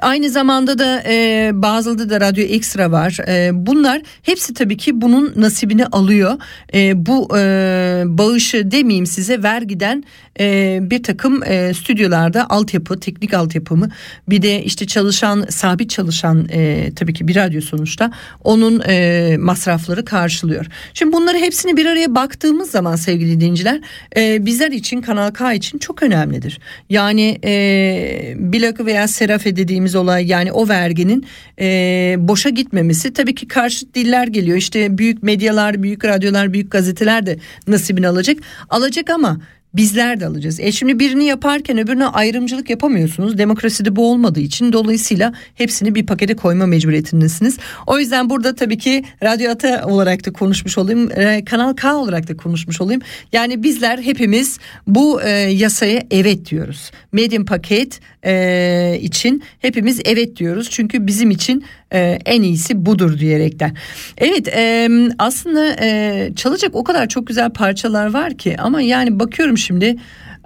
Aynı 0.01 0.29
zamanda 0.29 0.79
da 0.79 1.03
e, 1.05 1.51
Basel'da 1.53 2.09
da 2.09 2.21
Radyo 2.21 2.43
Ekstra 2.43 2.91
var. 2.91 3.17
E, 3.27 3.49
bunlar 3.53 4.01
hepsi 4.21 4.53
tabii 4.53 4.77
ki 4.77 5.01
bunun 5.01 5.33
nasibini 5.35 5.85
alıyor. 5.85 6.33
E, 6.73 7.05
bu 7.05 7.37
e, 7.37 8.03
bağışı 8.05 8.71
demeyeyim 8.71 9.05
size 9.05 9.43
vergiden 9.43 10.03
e, 10.39 10.79
bir 10.81 11.03
takım 11.03 11.43
e, 11.43 11.73
stüdyolarda 11.73 12.49
altyapı, 12.49 12.99
teknik 12.99 13.33
altyapımı 13.33 13.89
bir 14.29 14.41
de 14.41 14.63
işte 14.63 14.87
çalışan 14.87 15.45
sabit 15.49 15.89
çalışan 15.89 16.47
e, 16.51 16.91
tabii 16.95 17.13
ki 17.13 17.27
bir 17.27 17.35
radyo 17.35 17.61
sonuçta 17.61 18.11
onun 18.43 18.81
e, 18.87 19.37
masrafları 19.39 20.05
karşılıyor. 20.05 20.65
Şimdi 20.93 21.13
bunları 21.13 21.37
hepsini 21.37 21.77
bir 21.77 21.85
araya 21.85 22.15
baktığımız 22.15 22.71
zaman 22.71 22.95
sevgili 22.95 23.41
dinleyiciler 23.41 23.81
e, 24.17 24.45
bizler 24.45 24.71
için 24.71 24.86
Kanal 24.95 25.31
K 25.31 25.53
için 25.53 25.77
çok 25.77 26.03
önemlidir. 26.03 26.59
Yani 26.89 27.39
e, 27.43 28.33
Bilakı 28.37 28.85
veya 28.85 29.07
Serafe 29.07 29.55
dediğimiz 29.55 29.95
olay 29.95 30.27
yani 30.27 30.51
o 30.51 30.67
verginin 30.67 31.25
e, 31.59 32.15
boşa 32.17 32.49
gitmemesi 32.49 33.13
tabii 33.13 33.35
ki 33.35 33.47
karşıt 33.47 33.95
diller 33.95 34.27
geliyor. 34.27 34.57
İşte 34.57 34.97
büyük 34.97 35.23
medyalar, 35.23 35.83
büyük 35.83 36.05
radyolar, 36.05 36.53
büyük 36.53 36.71
gazeteler 36.71 37.25
de 37.25 37.37
nasibini 37.67 38.07
alacak. 38.07 38.37
Alacak 38.69 39.09
ama 39.09 39.39
bizler 39.77 40.19
de 40.19 40.25
alacağız. 40.25 40.59
E 40.59 40.71
şimdi 40.71 40.99
birini 40.99 41.25
yaparken 41.25 41.77
öbürüne 41.77 42.05
ayrımcılık 42.05 42.69
yapamıyorsunuz. 42.69 43.37
Demokraside 43.37 43.95
bu 43.95 44.11
olmadığı 44.11 44.39
için 44.39 44.73
dolayısıyla 44.73 45.33
hepsini 45.55 45.95
bir 45.95 46.05
pakete 46.05 46.35
koyma 46.35 46.65
mecburiyetindesiniz. 46.65 47.57
O 47.87 47.99
yüzden 47.99 48.29
burada 48.29 48.55
tabii 48.55 48.77
ki 48.77 49.03
Radyo 49.23 49.51
Ata 49.51 49.85
olarak 49.85 50.25
da 50.25 50.33
konuşmuş 50.33 50.77
olayım. 50.77 51.11
e, 51.11 51.45
Kanal 51.45 51.73
K 51.73 51.95
olarak 51.95 52.27
da 52.27 52.37
konuşmuş 52.37 52.81
olayım. 52.81 53.01
Yani 53.33 53.63
bizler 53.63 53.99
hepimiz 53.99 54.59
bu 54.87 55.21
e, 55.21 55.29
yasaya 55.29 56.03
evet 56.11 56.49
diyoruz. 56.49 56.91
Medium 57.17 57.45
paket 57.45 57.99
e, 58.25 58.99
için 59.01 59.43
hepimiz 59.59 60.01
evet 60.05 60.35
diyoruz. 60.35 60.69
Çünkü 60.71 61.07
bizim 61.07 61.31
için 61.31 61.65
e, 61.93 62.19
en 62.25 62.41
iyisi 62.41 62.85
budur 62.85 63.19
diyerekten. 63.19 63.75
Evet 64.17 64.47
e, 64.47 64.89
aslında 65.19 65.75
e, 65.81 66.29
çalacak 66.35 66.75
o 66.75 66.83
kadar 66.83 67.07
çok 67.07 67.27
güzel 67.27 67.49
parçalar 67.49 68.13
var 68.13 68.37
ki 68.37 68.55
ama 68.59 68.81
yani 68.81 69.19
bakıyorum 69.19 69.57
şimdi 69.57 69.97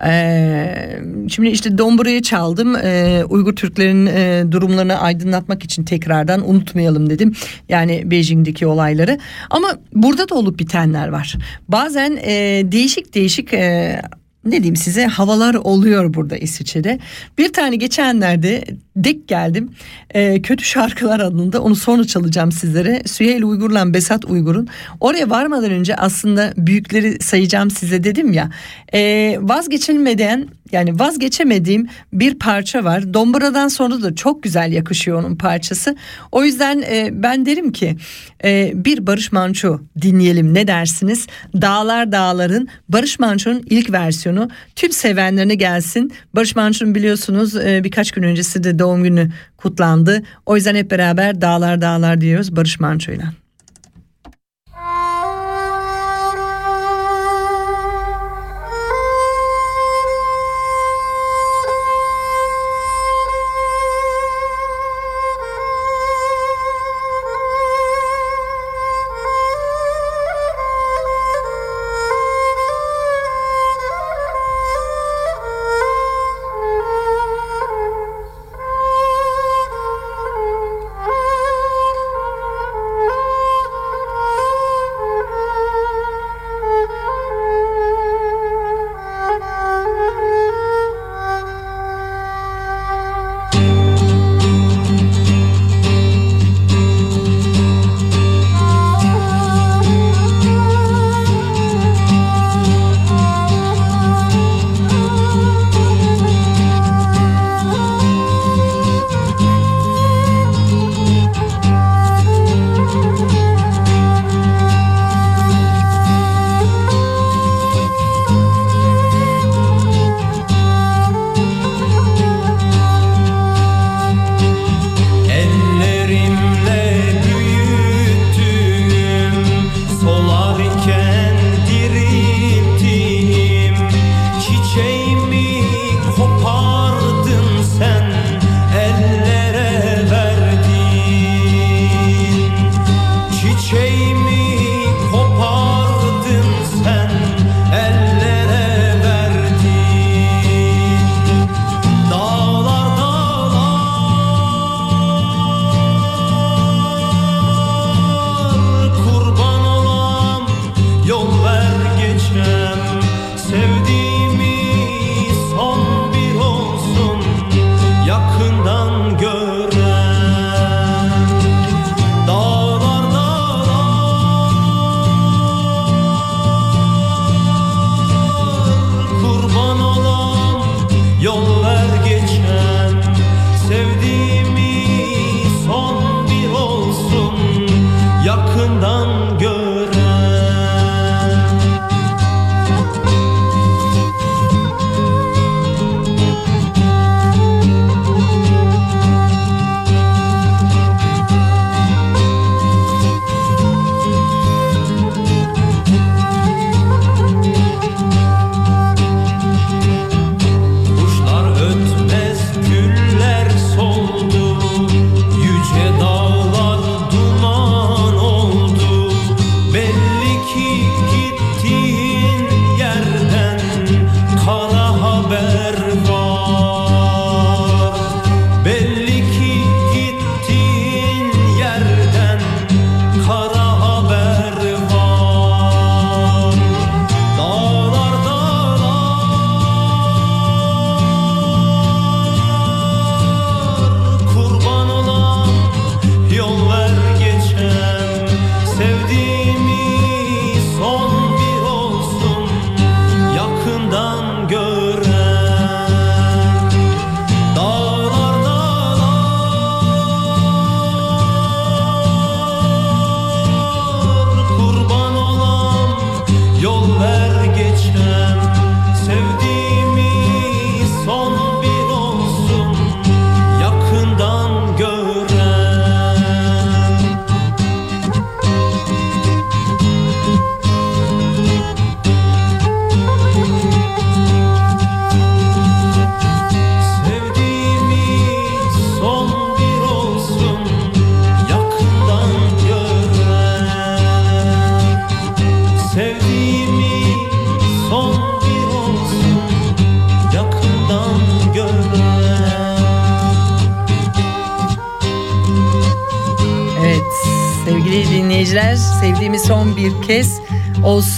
ee, 0.05 0.99
şimdi 1.29 1.49
işte 1.49 1.77
Dombura'yı 1.77 2.21
çaldım 2.21 2.75
ee, 2.75 3.23
Uygur 3.29 3.55
Türklerin 3.55 4.05
e, 4.05 4.51
durumlarını 4.51 5.01
aydınlatmak 5.01 5.63
için 5.63 5.83
tekrardan 5.83 6.49
unutmayalım 6.49 7.09
dedim 7.09 7.33
yani 7.69 8.11
Beijing'deki 8.11 8.67
olayları 8.67 9.19
ama 9.49 9.67
burada 9.93 10.29
da 10.29 10.35
olup 10.35 10.59
bitenler 10.59 11.07
var 11.07 11.35
bazen 11.67 12.19
e, 12.23 12.61
değişik 12.71 13.15
değişik 13.15 13.53
e, 13.53 14.01
ne 14.45 14.51
diyeyim 14.51 14.75
size 14.75 15.05
havalar 15.05 15.55
oluyor 15.55 16.13
burada 16.13 16.37
İsviçre'de. 16.37 16.99
Bir 17.37 17.53
tane 17.53 17.75
geçenlerde 17.75 18.63
dek 18.95 19.27
geldim. 19.27 19.69
Ee, 20.15 20.41
kötü 20.41 20.65
şarkılar 20.65 21.19
adında 21.19 21.61
onu 21.61 21.75
sonra 21.75 22.03
çalacağım 22.03 22.51
sizlere. 22.51 23.01
Süheyl 23.05 23.43
Uygur'la 23.43 23.93
Besat 23.93 24.25
Uygur'un. 24.25 24.67
Oraya 24.99 25.29
varmadan 25.29 25.71
önce 25.71 25.95
aslında 25.95 26.53
büyükleri 26.57 27.23
sayacağım 27.23 27.71
size 27.71 28.03
dedim 28.03 28.33
ya. 28.33 28.49
Ee, 28.93 29.37
vazgeçilmeden 29.41 30.47
yani 30.71 30.99
vazgeçemediğim 30.99 31.87
bir 32.13 32.39
parça 32.39 32.83
var. 32.83 33.13
Dombra'dan 33.13 33.67
sonra 33.67 34.01
da 34.01 34.15
çok 34.15 34.43
güzel 34.43 34.71
yakışıyor 34.71 35.19
onun 35.19 35.35
parçası. 35.35 35.95
O 36.31 36.43
yüzden 36.43 36.81
e, 36.81 37.09
ben 37.11 37.45
derim 37.45 37.71
ki 37.71 37.97
e, 38.43 38.71
bir 38.75 39.07
Barış 39.07 39.31
Manço 39.31 39.79
dinleyelim 40.01 40.53
ne 40.53 40.67
dersiniz? 40.67 41.27
Dağlar 41.61 42.11
Dağlar'ın 42.11 42.67
Barış 42.89 43.19
Manço'nun 43.19 43.63
ilk 43.69 43.91
versiyonu 43.91 44.49
tüm 44.75 44.91
sevenlerine 44.91 45.55
gelsin. 45.55 46.13
Barış 46.35 46.55
Manço'nun 46.55 46.95
biliyorsunuz 46.95 47.55
e, 47.55 47.81
birkaç 47.83 48.11
gün 48.11 48.23
öncesi 48.23 48.63
de 48.63 48.79
doğum 48.79 49.03
günü 49.03 49.31
kutlandı. 49.57 50.23
O 50.45 50.55
yüzden 50.55 50.75
hep 50.75 50.91
beraber 50.91 51.41
Dağlar 51.41 51.81
Dağlar 51.81 52.21
diyoruz 52.21 52.55
Barış 52.55 52.79
Manço'yla. 52.79 53.40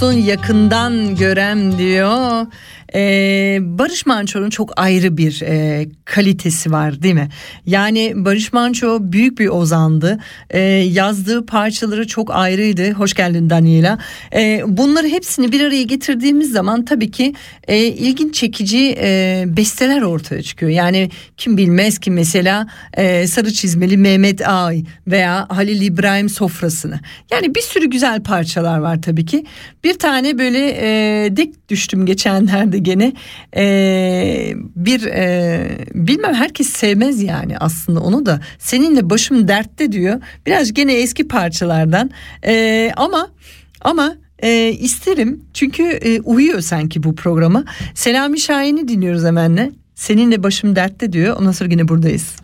Olsun 0.03 0.19
yakından 0.19 1.15
görem 1.15 1.77
diyor. 1.77 2.45
Ee, 2.95 3.57
Barış 3.61 4.05
Manço'nun 4.05 4.49
çok 4.49 4.81
ayrı 4.81 5.17
bir 5.17 5.41
e, 5.41 5.87
kalitesi 6.13 6.71
var 6.71 7.01
değil 7.01 7.13
mi? 7.13 7.29
Yani 7.65 8.13
Barış 8.15 8.53
Manço 8.53 8.97
büyük 9.01 9.39
bir 9.39 9.47
ozandı. 9.47 10.19
Ee, 10.49 10.59
yazdığı 10.59 11.45
parçaları 11.45 12.07
çok 12.07 12.35
ayrıydı. 12.35 12.91
Hoş 12.91 13.13
geldin 13.13 13.49
Daniela. 13.49 13.97
Ee, 14.35 14.61
bunları 14.67 15.07
hepsini 15.07 15.51
bir 15.51 15.61
araya 15.61 15.83
getirdiğimiz 15.83 16.51
zaman 16.51 16.85
tabii 16.85 17.11
ki 17.11 17.33
e, 17.67 17.77
ilginç 17.77 18.35
çekici 18.35 18.95
e, 18.97 19.43
besteler 19.47 20.01
ortaya 20.01 20.41
çıkıyor. 20.41 20.71
Yani 20.71 21.09
kim 21.37 21.57
bilmez 21.57 21.99
ki 21.99 22.11
mesela 22.11 22.67
e, 22.93 23.27
Sarı 23.27 23.53
Çizmeli 23.53 23.97
Mehmet 23.97 24.47
Ay 24.47 24.83
veya 25.07 25.45
Halil 25.49 25.81
İbrahim 25.81 26.29
Sofrasını. 26.29 26.99
Yani 27.31 27.55
bir 27.55 27.61
sürü 27.61 27.89
güzel 27.89 28.23
parçalar 28.23 28.77
var 28.77 29.01
tabii 29.01 29.25
ki. 29.25 29.45
Bir 29.83 29.99
tane 29.99 30.39
böyle 30.39 30.77
e, 30.81 31.35
dik 31.37 31.69
düştüm 31.69 32.05
geçenlerde 32.05 32.77
gene 32.77 33.13
e, 33.55 34.53
bir 34.75 35.05
e, 35.05 35.77
bilmem 36.07 36.33
herkes 36.33 36.69
sevmez 36.69 37.23
yani 37.23 37.57
aslında 37.57 37.99
onu 37.99 38.25
da. 38.25 38.41
Seninle 38.59 39.09
başım 39.09 39.47
dertte 39.47 39.91
diyor. 39.91 40.21
Biraz 40.45 40.73
gene 40.73 40.93
eski 40.93 41.27
parçalardan. 41.27 42.11
E, 42.45 42.91
ama 42.97 43.27
ama 43.81 44.15
e, 44.39 44.69
isterim. 44.71 45.41
Çünkü 45.53 45.83
e, 45.83 46.21
uyuyor 46.21 46.61
sanki 46.61 47.03
bu 47.03 47.15
programa. 47.15 47.63
Selami 47.95 48.39
Şahin'i 48.39 48.87
dinliyoruz 48.87 49.23
hemenle. 49.23 49.71
Seninle 49.95 50.43
başım 50.43 50.75
dertte 50.75 51.13
diyor. 51.13 51.37
Ondan 51.37 51.51
sonra 51.51 51.69
yine 51.69 51.87
buradayız. 51.87 52.42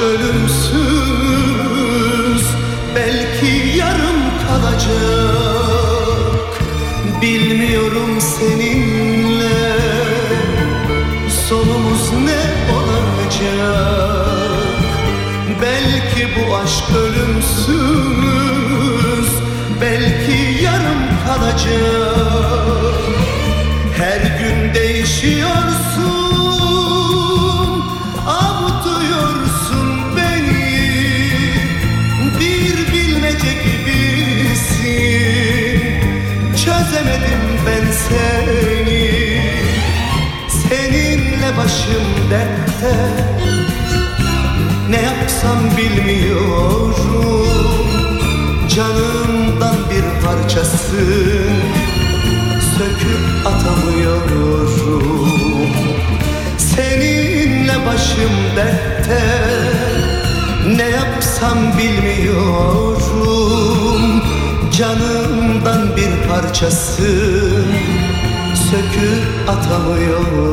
Ölümsüz 0.00 0.76
Belki 2.94 3.78
yarım 3.78 4.20
kalacak. 4.46 4.86
Bilmiyorum 7.22 8.20
seninle 8.20 9.78
sonumuz 11.48 12.12
ne 12.12 12.44
olacak. 12.76 13.86
Belki 15.62 16.28
bu 16.36 16.56
aşk 16.56 16.90
ölümsüz 16.96 17.76
Belki 19.80 20.38
yarım 20.64 21.02
kalacak. 21.26 22.96
Her 23.96 24.20
gün 24.20 24.74
değişiyorsun 24.74 25.55
dertte 42.30 42.96
Ne 44.90 45.02
yapsam 45.02 45.58
bilmiyorum. 45.76 47.46
Canımdan 48.76 49.76
bir 49.90 50.04
parçasın 50.26 51.62
Söküp 52.78 53.46
atamıyorum. 53.46 55.06
Seninle 56.58 57.86
başım 57.86 58.34
dertte. 58.56 59.22
Ne 60.76 60.88
yapsam 60.88 61.58
bilmiyorum. 61.78 63.22
Canımdan 64.78 65.96
bir 65.96 66.28
parçasın 66.28 67.75
Söküp 68.70 69.48
atamıyorum 69.48 70.46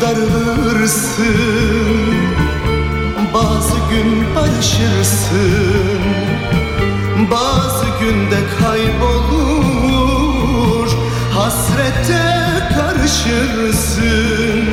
darılırsın 0.00 1.26
Bazı 3.34 3.76
gün 3.90 4.34
barışırsın 4.34 6.00
Bazı 7.30 7.86
günde 8.00 8.40
kaybolur. 8.60 9.76
Hasrete 11.34 12.24
karışırsın 12.74 14.64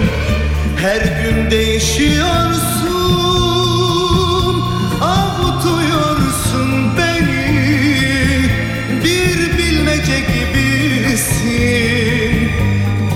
Her 0.78 1.02
gün 1.02 1.52
değişiyorsun. 1.52 2.64
Avutuyorsun 5.02 6.70
beni 6.98 8.50
Bir 9.04 9.58
bilmece 9.58 10.20
gibisin. 10.20 11.54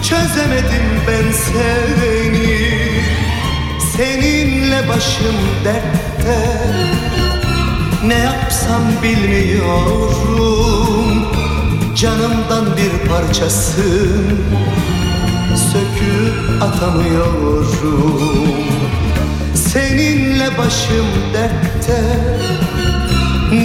Çözemedim 0.02 0.88
ben 1.08 1.32
seni 1.32 1.97
başım 4.98 5.38
dertte. 5.66 6.40
Ne 8.06 8.18
yapsam 8.18 8.82
bilmiyorum. 9.04 10.48
Canımdan 11.96 12.66
bir 12.78 13.10
parçasın 13.10 14.40
Söküp 15.56 16.62
atamıyorum. 16.62 18.48
Seninle 19.56 20.58
başım 20.58 21.08
dertte. 21.34 22.02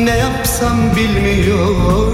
Ne 0.04 0.16
yapsam 0.16 0.76
bilmiyorum. 0.96 2.12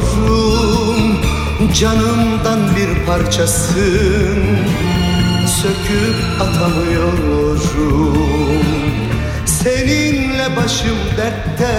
Canımdan 1.74 2.60
bir 2.76 3.06
parçasın 3.06 4.58
Söküp 5.46 6.16
atamıyorum 6.40 7.38
Seninle 9.62 10.56
başım 10.56 10.98
dertte 11.16 11.74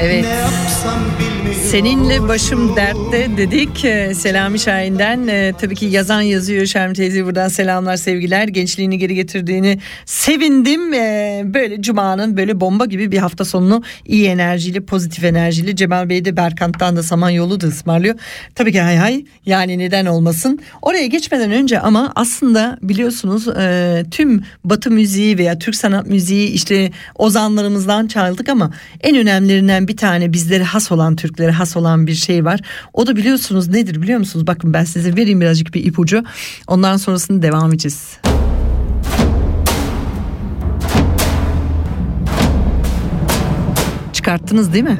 Evet. 0.00 0.24
Ne 0.24 0.30
yapsam 0.30 0.98
bilmiyorum 1.18 1.41
Seninle 1.50 2.28
başım 2.28 2.76
dertte 2.76 3.36
dedik. 3.36 3.84
Ee, 3.84 4.14
Selami 4.14 4.58
Şahin'den 4.58 5.28
Ee, 5.28 5.52
tabii 5.60 5.74
ki 5.74 5.86
yazan 5.86 6.20
yazıyor 6.20 6.66
Şermin 6.66 6.94
teyze 6.94 7.24
buradan 7.24 7.48
selamlar 7.48 7.96
sevgiler. 7.96 8.48
Gençliğini 8.48 8.98
geri 8.98 9.14
getirdiğini 9.14 9.78
sevindim. 10.06 10.94
Ee, 10.94 11.42
böyle 11.44 11.82
Cuma'nın 11.82 12.36
böyle 12.36 12.60
bomba 12.60 12.86
gibi 12.86 13.12
bir 13.12 13.18
hafta 13.18 13.44
sonunu 13.44 13.82
iyi 14.06 14.26
enerjiyle 14.26 14.80
pozitif 14.80 15.24
enerjiyle 15.24 15.76
Cemal 15.76 16.08
Bey 16.08 16.24
de 16.24 16.36
Berkant'tan 16.36 16.96
da 16.96 17.02
Samanyolu 17.02 17.60
da 17.60 17.66
ısmarlıyor. 17.66 18.14
Tabii 18.54 18.72
ki 18.72 18.80
hay 18.80 18.96
hay 18.96 19.24
yani 19.46 19.78
neden 19.78 20.06
olmasın? 20.06 20.60
Oraya 20.82 21.06
geçmeden 21.06 21.52
önce 21.52 21.80
ama 21.80 22.12
aslında 22.14 22.78
biliyorsunuz 22.82 23.48
e, 23.48 24.04
tüm 24.10 24.44
batı 24.64 24.90
müziği 24.90 25.38
veya 25.38 25.58
Türk 25.58 25.76
sanat 25.76 26.06
müziği 26.06 26.48
işte 26.48 26.90
ozanlarımızdan 27.14 28.06
çaldık 28.06 28.48
ama 28.48 28.70
en 29.00 29.16
önemlilerinden 29.16 29.88
bir 29.88 29.96
tane 29.96 30.32
bizlere 30.32 30.64
has 30.64 30.92
olan 30.92 31.16
Türklere 31.32 31.52
has 31.52 31.76
olan 31.76 32.06
bir 32.06 32.14
şey 32.14 32.44
var. 32.44 32.60
O 32.92 33.06
da 33.06 33.16
biliyorsunuz 33.16 33.68
nedir 33.68 34.02
biliyor 34.02 34.18
musunuz? 34.18 34.46
Bakın 34.46 34.72
ben 34.72 34.84
size 34.84 35.16
vereyim 35.16 35.40
birazcık 35.40 35.74
bir 35.74 35.84
ipucu. 35.84 36.24
Ondan 36.66 36.96
sonrasını 36.96 37.42
devam 37.42 37.72
edeceğiz. 37.72 38.18
Çıkarttınız 44.12 44.72
değil 44.72 44.84
mi? 44.84 44.98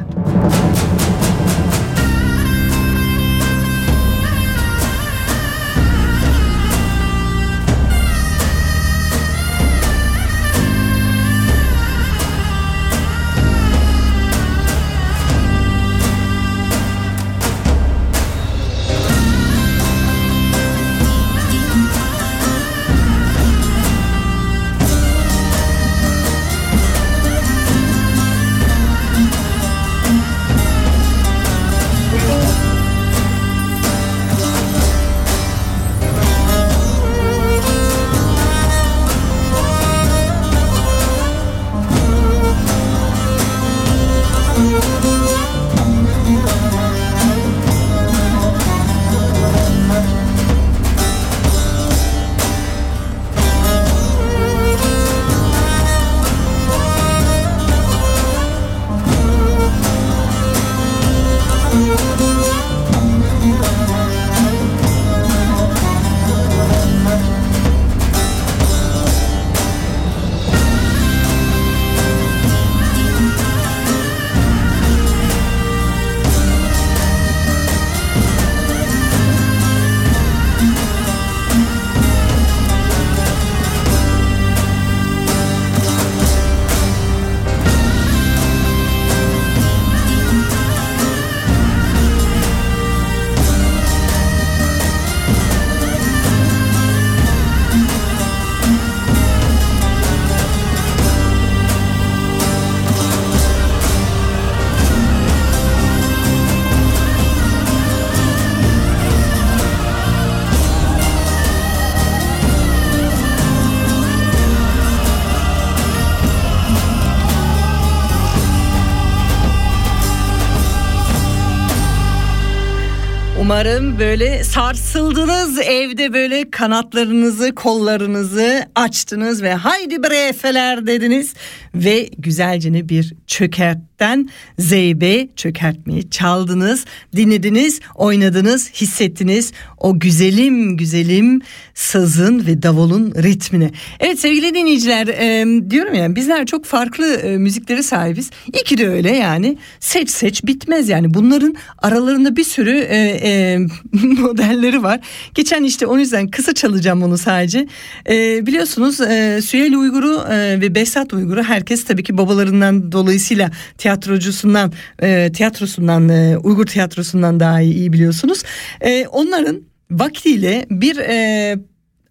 Umarım 123.63 123.99
böyle 123.99 124.42
sarsıldınız. 124.53 125.59
Evde 125.59 126.13
böyle 126.13 126.51
kanatlarınızı 126.51 127.55
kollarınızı 127.55 128.65
açtınız 128.75 129.43
ve 129.43 129.53
haydi 129.53 130.03
bre 130.03 130.17
efeler 130.17 130.87
dediniz. 130.87 131.33
Ve 131.75 132.09
güzelce 132.17 132.89
bir 132.89 133.13
çökertten 133.27 134.29
zeybe 134.59 135.27
çökertmeyi 135.35 136.09
çaldınız. 136.09 136.85
Dinlediniz 137.15 137.79
oynadınız 137.95 138.71
hissettiniz 138.73 139.51
o 139.77 139.99
güzelim 139.99 140.77
güzelim 140.77 141.41
sazın 141.73 142.45
ve 142.47 142.63
davulun 142.63 143.13
ritmini. 143.23 143.71
Evet 143.99 144.19
sevgili 144.19 144.53
dinleyiciler 144.53 145.07
e, 145.07 145.45
diyorum 145.69 145.93
ya 145.93 146.15
bizler 146.15 146.45
çok 146.45 146.65
farklı 146.65 147.15
e, 147.15 147.37
müziklere 147.37 147.83
sahibiz. 147.83 148.29
İyi 148.53 148.63
ki 148.63 148.77
de 148.77 148.87
öyle 148.87 149.11
yani. 149.11 149.57
Seç 149.79 150.09
seç 150.09 150.43
bitmez 150.43 150.89
yani. 150.89 151.13
Bunların 151.13 151.55
aralarında 151.77 152.35
bir 152.35 152.43
sürü 152.43 152.77
e, 152.77 152.97
e, 153.23 153.59
modelleri 154.43 154.83
var. 154.83 154.99
Geçen 155.33 155.63
işte 155.63 155.87
o 155.87 155.97
yüzden 155.97 156.27
kısa 156.27 156.53
çalacağım 156.53 157.03
onu 157.03 157.17
sadece. 157.17 157.67
E, 158.09 158.45
biliyorsunuz 158.45 159.01
e, 159.01 159.41
Süheyl 159.41 159.73
Uygur'u 159.73 160.25
e, 160.31 160.61
ve 160.61 160.75
Behzat 160.75 161.13
Uygur'u 161.13 161.43
herkes 161.43 161.85
tabii 161.85 162.03
ki 162.03 162.17
babalarından 162.17 162.91
dolayısıyla 162.91 163.51
tiyatrocusundan 163.77 164.73
e, 165.01 165.31
tiyatrosundan 165.31 166.09
e, 166.09 166.37
Uygur 166.37 166.65
tiyatrosundan 166.65 167.39
daha 167.39 167.61
iyi, 167.61 167.73
iyi 167.73 167.93
biliyorsunuz. 167.93 168.43
E, 168.81 169.07
onların 169.07 169.61
vaktiyle 169.91 170.65
bir 170.69 170.97
e, 170.97 171.57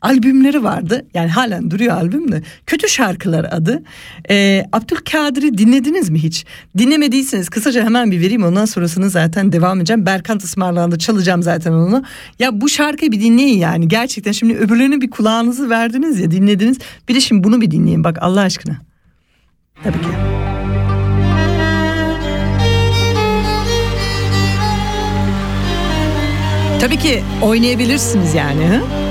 albümleri 0.03 0.65
vardı. 0.65 1.07
Yani 1.15 1.29
halen 1.29 1.71
duruyor 1.71 1.97
albüm 1.97 2.33
de. 2.33 2.43
Kötü 2.67 2.89
Şarkılar 2.89 3.47
adı. 3.51 3.83
Ee, 4.31 4.65
Abdülkadir'i 4.73 5.59
dinlediniz 5.59 6.11
mi 6.11 6.23
hiç? 6.23 6.47
Dinlemediyseniz 6.79 7.49
kısaca 7.49 7.85
hemen 7.85 8.11
bir 8.11 8.21
vereyim 8.21 8.45
ondan 8.45 8.65
sonrasını 8.65 9.11
zaten 9.11 9.53
devam 9.53 9.79
edeceğim. 9.79 10.07
Berkant 10.07 10.45
ısmarlandı 10.45 10.99
çalacağım 10.99 11.43
zaten 11.43 11.73
onu. 11.73 12.05
Ya 12.39 12.61
bu 12.61 12.69
şarkıyı 12.69 13.13
bir 13.13 13.21
dinleyin 13.21 13.59
yani. 13.59 13.89
Gerçekten 13.89 14.33
şimdi 14.33 14.55
öbürlerini 14.55 15.01
bir 15.01 15.11
kulağınızı 15.11 15.71
verdiniz 15.71 16.21
ya 16.21 16.31
dinlediniz. 16.31 16.79
Bir 17.09 17.15
de 17.15 17.21
şimdi 17.21 17.45
bunu 17.45 17.61
bir 17.61 17.71
dinleyin 17.71 18.05
bak 18.05 18.19
Allah 18.21 18.41
aşkına. 18.41 18.77
Tabii 19.85 19.99
ki. 19.99 20.09
Tabii 26.81 26.97
ki 26.97 27.23
oynayabilirsiniz 27.43 28.35
yani. 28.35 28.67
Hı? 28.67 29.02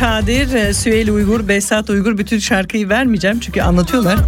Abdülkadir, 0.00 0.54
e, 0.54 0.74
Süheyl 0.74 1.08
Uygur, 1.08 1.48
Behzat 1.48 1.90
Uygur 1.90 2.18
bütün 2.18 2.38
şarkıyı 2.38 2.88
vermeyeceğim 2.88 3.40
çünkü 3.40 3.62
anlatıyorlar. 3.62 4.18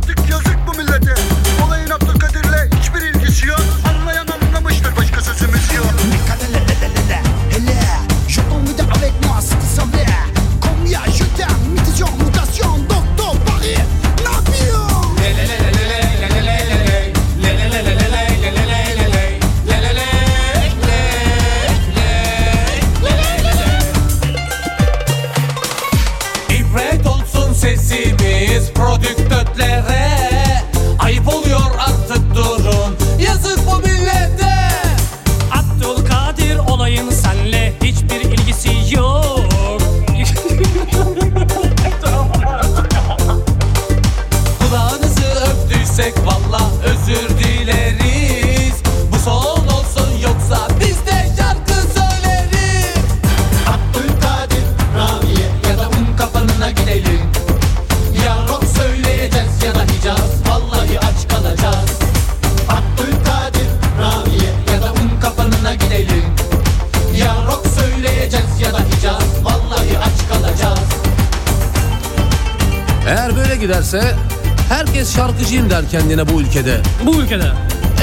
Kendine 75.93 76.29
bu 76.29 76.41
ülkede. 76.41 76.81
Bu 77.07 77.23
ülkede. 77.23 77.53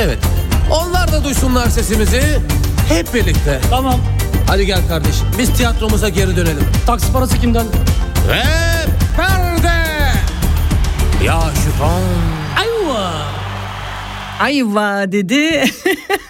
Evet. 0.02 0.18
Onlar 0.72 1.12
da 1.12 1.24
duysunlar 1.24 1.70
sesimizi. 1.70 2.22
Hep 2.90 3.14
birlikte. 3.14 3.60
Tamam. 3.70 4.00
Hadi 4.48 4.66
gel 4.66 4.88
kardeşim. 4.88 5.28
Biz 5.40 5.54
tiyatromuza 5.54 6.10
geri 6.10 6.36
dönelim. 6.36 6.64
Taksi 6.86 7.12
parası 7.14 7.40
kimden? 7.42 7.66
Ve 8.30 8.44
perde. 9.16 9.80
Ya 11.26 11.42
şüphan 11.66 12.02
Ayva. 12.60 13.12
Ayva 14.40 15.12
dedi. 15.12 15.64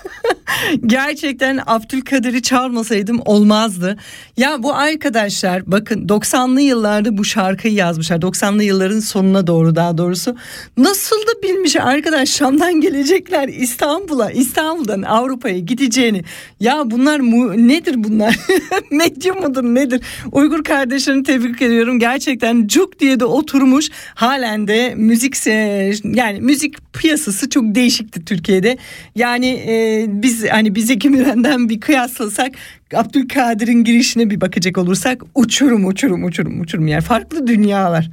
Gerçekten 0.85 1.59
Abdülkadir'i 1.65 2.41
çağırmasaydım 2.41 3.21
olmazdı. 3.25 3.97
Ya 4.39 4.63
bu 4.63 4.73
arkadaşlar 4.73 5.71
bakın 5.71 6.07
90'lı 6.07 6.61
yıllarda 6.61 7.17
bu 7.17 7.25
şarkıyı 7.25 7.73
yazmışlar. 7.73 8.17
90'lı 8.17 8.63
yılların 8.63 8.99
sonuna 8.99 9.47
doğru 9.47 9.75
daha 9.75 9.97
doğrusu. 9.97 10.35
Nasıl 10.77 11.15
da 11.15 11.43
bilmiş 11.43 11.75
arkadaş 11.75 12.29
Şam'dan 12.29 12.81
gelecekler 12.81 13.47
İstanbul'a, 13.47 14.31
İstanbul'dan 14.31 15.01
Avrupa'ya 15.01 15.59
gideceğini. 15.59 16.23
Ya 16.59 16.83
bunlar 16.85 17.19
mu, 17.19 17.67
nedir 17.67 17.95
bunlar? 17.97 18.39
Medyum 18.91 19.41
mudur 19.41 19.63
nedir? 19.63 20.01
Uygur 20.31 20.63
kardeşlerini 20.63 21.23
tebrik 21.23 21.61
ediyorum. 21.61 21.99
Gerçekten 21.99 22.67
cuk 22.67 22.99
diye 22.99 23.19
de 23.19 23.25
oturmuş. 23.25 23.89
Halen 24.15 24.67
de 24.67 24.93
müzik 24.95 25.45
yani 26.03 26.41
müzik 26.41 26.93
piyasası 26.93 27.49
çok 27.49 27.63
değişikti 27.75 28.25
Türkiye'de. 28.25 28.77
Yani 29.15 29.47
e, 29.47 30.05
biz 30.07 30.49
hani 30.49 30.75
biz 30.75 31.05
Müren'den 31.05 31.69
bir 31.69 31.79
kıyaslasak 31.79 32.51
Abdülkadir'in 32.93 33.83
girişine 33.83 34.29
bir 34.29 34.41
bakacak 34.41 34.77
olursak 34.77 35.21
uçurum 35.35 35.85
uçurum 35.85 36.23
uçurum 36.23 36.61
uçurum 36.61 36.87
yani 36.87 37.01
farklı 37.01 37.47
dünyalar. 37.47 38.09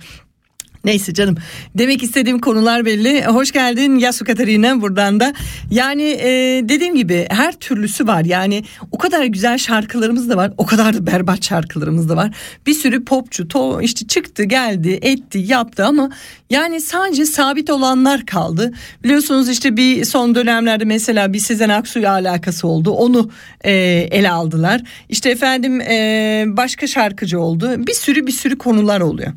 Neyse 0.86 1.14
canım 1.14 1.36
demek 1.74 2.02
istediğim 2.02 2.38
konular 2.38 2.84
belli. 2.84 3.24
Hoş 3.24 3.52
geldin 3.52 3.96
Yasu 3.96 4.24
Katarina 4.24 4.80
buradan 4.82 5.20
da. 5.20 5.32
Yani 5.70 6.02
e, 6.02 6.28
dediğim 6.68 6.94
gibi 6.94 7.26
her 7.30 7.52
türlüsü 7.52 8.06
var. 8.06 8.24
Yani 8.24 8.64
o 8.92 8.98
kadar 8.98 9.24
güzel 9.24 9.58
şarkılarımız 9.58 10.30
da 10.30 10.36
var. 10.36 10.52
O 10.58 10.66
kadar 10.66 10.94
da 10.94 11.06
berbat 11.06 11.44
şarkılarımız 11.44 12.08
da 12.08 12.16
var. 12.16 12.36
Bir 12.66 12.74
sürü 12.74 13.04
popçu 13.04 13.48
to 13.48 13.80
işte 13.80 14.06
çıktı 14.06 14.44
geldi 14.44 14.98
etti 15.02 15.38
yaptı 15.38 15.84
ama 15.84 16.10
yani 16.50 16.80
sadece 16.80 17.26
sabit 17.26 17.70
olanlar 17.70 18.26
kaldı. 18.26 18.72
Biliyorsunuz 19.04 19.48
işte 19.48 19.76
bir 19.76 20.04
son 20.04 20.34
dönemlerde 20.34 20.84
mesela 20.84 21.32
bir 21.32 21.38
Sezen 21.38 21.68
Aksu'yla 21.68 22.12
alakası 22.12 22.68
oldu. 22.68 22.90
Onu 22.90 23.30
e, 23.64 23.72
ele 24.10 24.30
aldılar. 24.30 24.82
İşte 25.08 25.30
efendim 25.30 25.80
e, 25.80 26.44
başka 26.46 26.86
şarkıcı 26.86 27.40
oldu. 27.40 27.86
Bir 27.86 27.94
sürü 27.94 28.26
bir 28.26 28.32
sürü 28.32 28.58
konular 28.58 29.00
oluyor. 29.00 29.32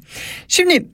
Şimdi 0.48 0.86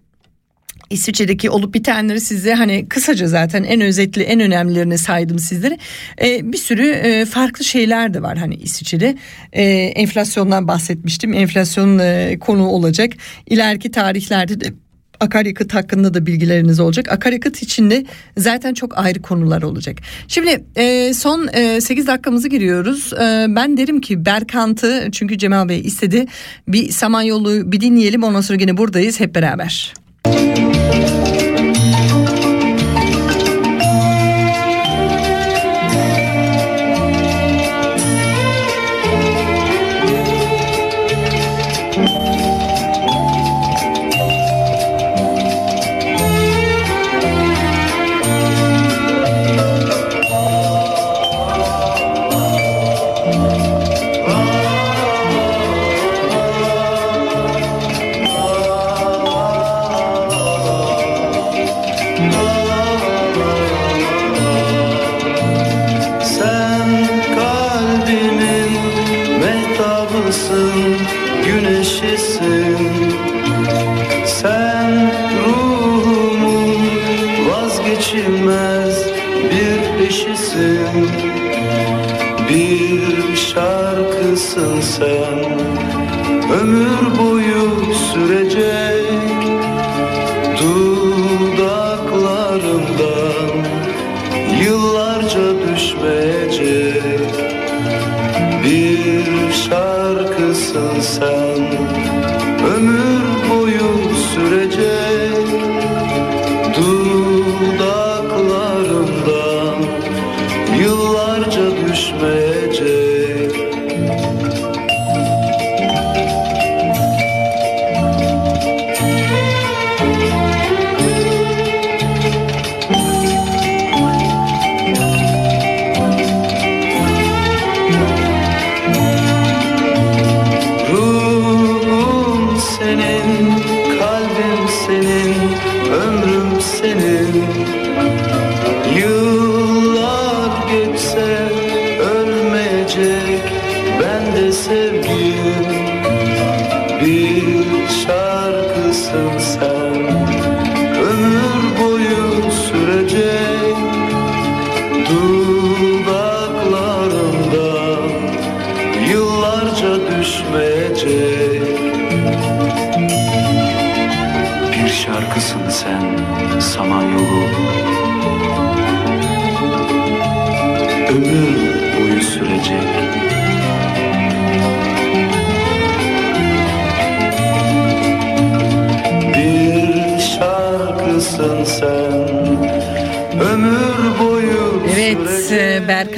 İsviçre'deki 0.89 1.49
olup 1.49 1.73
bitenleri 1.73 2.21
size 2.21 2.53
hani 2.53 2.89
kısaca 2.89 3.27
zaten 3.27 3.63
en 3.63 3.81
özetli 3.81 4.23
en 4.23 4.39
önemlilerini 4.39 4.97
saydım 4.97 5.39
sizlere. 5.39 5.77
Ee, 6.21 6.51
bir 6.53 6.57
sürü 6.57 6.87
e, 6.87 7.25
farklı 7.25 7.65
şeyler 7.65 8.13
de 8.13 8.21
var 8.21 8.37
hani 8.37 8.55
İsviçre'de. 8.55 9.17
Ee, 9.53 9.63
enflasyondan 9.95 10.67
bahsetmiştim. 10.67 11.33
Enflasyon 11.33 11.99
e, 11.99 12.37
konu 12.39 12.67
olacak. 12.67 13.13
İleriki 13.47 13.91
tarihlerde 13.91 14.61
de 14.61 14.73
akaryakıt 15.19 15.73
hakkında 15.73 16.13
da 16.13 16.25
bilgileriniz 16.25 16.79
olacak. 16.79 17.11
Akaryakıt 17.11 17.61
içinde 17.61 18.05
zaten 18.37 18.73
çok 18.73 18.97
ayrı 18.97 19.21
konular 19.21 19.61
olacak. 19.61 19.97
Şimdi 20.27 20.63
e, 20.75 21.13
son 21.13 21.47
e, 21.53 21.81
8 21.81 22.07
dakikamızı 22.07 22.47
giriyoruz. 22.47 23.13
E, 23.13 23.45
ben 23.49 23.77
derim 23.77 24.01
ki 24.01 24.25
Berkant'ı 24.25 25.07
çünkü 25.11 25.37
Cemal 25.37 25.69
Bey 25.69 25.79
istedi. 25.79 26.25
Bir 26.67 26.91
Samanyolu 26.91 27.71
bir 27.71 27.81
dinleyelim 27.81 28.23
ondan 28.23 28.41
sonra 28.41 28.59
yine 28.61 28.77
buradayız 28.77 29.19
hep 29.19 29.35
beraber. 29.35 29.93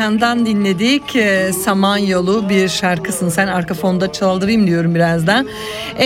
Berkan'dan 0.07 0.45
dinledik 0.45 1.15
E, 1.15 1.53
Samanyolu 1.53 2.49
bir 2.49 2.69
şarkısın 2.69 3.29
sen 3.29 3.47
arka 3.47 3.73
fonda 3.73 4.11
çaldırayım 4.11 4.67
diyorum 4.67 4.95
birazdan. 4.95 5.47
E, 5.99 6.05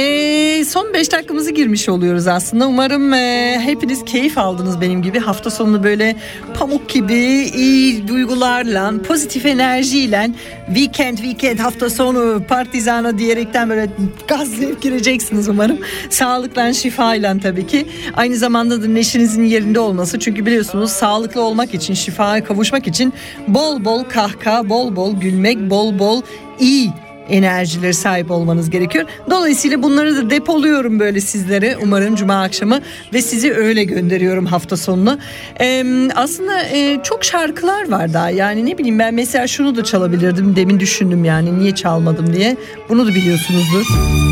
son 0.71 0.93
5 0.93 1.11
dakikamızı 1.11 1.51
girmiş 1.51 1.89
oluyoruz 1.89 2.27
aslında. 2.27 2.67
Umarım 2.67 3.13
e, 3.13 3.59
hepiniz 3.63 4.05
keyif 4.05 4.37
aldınız 4.37 4.81
benim 4.81 5.01
gibi. 5.01 5.19
Hafta 5.19 5.49
sonunu 5.49 5.83
böyle 5.83 6.15
pamuk 6.53 6.89
gibi 6.89 7.15
iyi 7.55 8.07
duygularla, 8.07 8.93
pozitif 9.07 9.45
enerjiyle 9.45 10.29
weekend 10.67 11.17
weekend 11.17 11.59
hafta 11.59 11.89
sonu 11.89 12.43
partizana 12.47 13.17
diyerekten 13.17 13.69
böyle 13.69 13.89
gazlayıp 14.27 14.81
gireceksiniz 14.81 15.49
umarım. 15.49 15.79
Sağlıkla, 16.09 16.73
şifayla 16.73 17.39
tabii 17.39 17.67
ki. 17.67 17.85
Aynı 18.13 18.35
zamanda 18.35 18.83
da 18.83 18.87
neşenizin 18.87 19.43
yerinde 19.43 19.79
olması. 19.79 20.19
Çünkü 20.19 20.45
biliyorsunuz 20.45 20.91
sağlıklı 20.91 21.41
olmak 21.41 21.73
için, 21.73 21.93
şifaya 21.93 22.43
kavuşmak 22.43 22.87
için 22.87 23.13
bol 23.47 23.85
bol 23.85 24.03
kahkaha, 24.03 24.69
bol 24.69 24.95
bol 24.95 25.19
gülmek, 25.19 25.69
bol 25.69 25.99
bol 25.99 26.21
iyi 26.59 26.91
enerjileri 27.31 27.93
sahip 27.93 28.31
olmanız 28.31 28.69
gerekiyor. 28.69 29.05
Dolayısıyla 29.29 29.83
bunları 29.83 30.17
da 30.17 30.29
depoluyorum 30.29 30.99
böyle 30.99 31.21
sizlere 31.21 31.77
umarım 31.83 32.15
cuma 32.15 32.41
akşamı 32.41 32.79
ve 33.13 33.21
sizi 33.21 33.53
öyle 33.53 33.83
gönderiyorum 33.83 34.45
hafta 34.45 34.77
sonuna. 34.77 35.19
Ee, 35.61 35.83
aslında 36.15 36.63
e, 36.63 37.03
çok 37.03 37.23
şarkılar 37.23 37.91
var 37.91 38.13
daha 38.13 38.29
yani 38.29 38.65
ne 38.65 38.77
bileyim 38.77 38.99
ben 38.99 39.13
mesela 39.13 39.47
şunu 39.47 39.75
da 39.75 39.83
çalabilirdim 39.83 40.55
demin 40.55 40.79
düşündüm 40.79 41.25
yani 41.25 41.59
niye 41.59 41.75
çalmadım 41.75 42.33
diye. 42.33 42.57
Bunu 42.89 43.07
da 43.07 43.09
biliyorsunuzdur. 43.09 44.30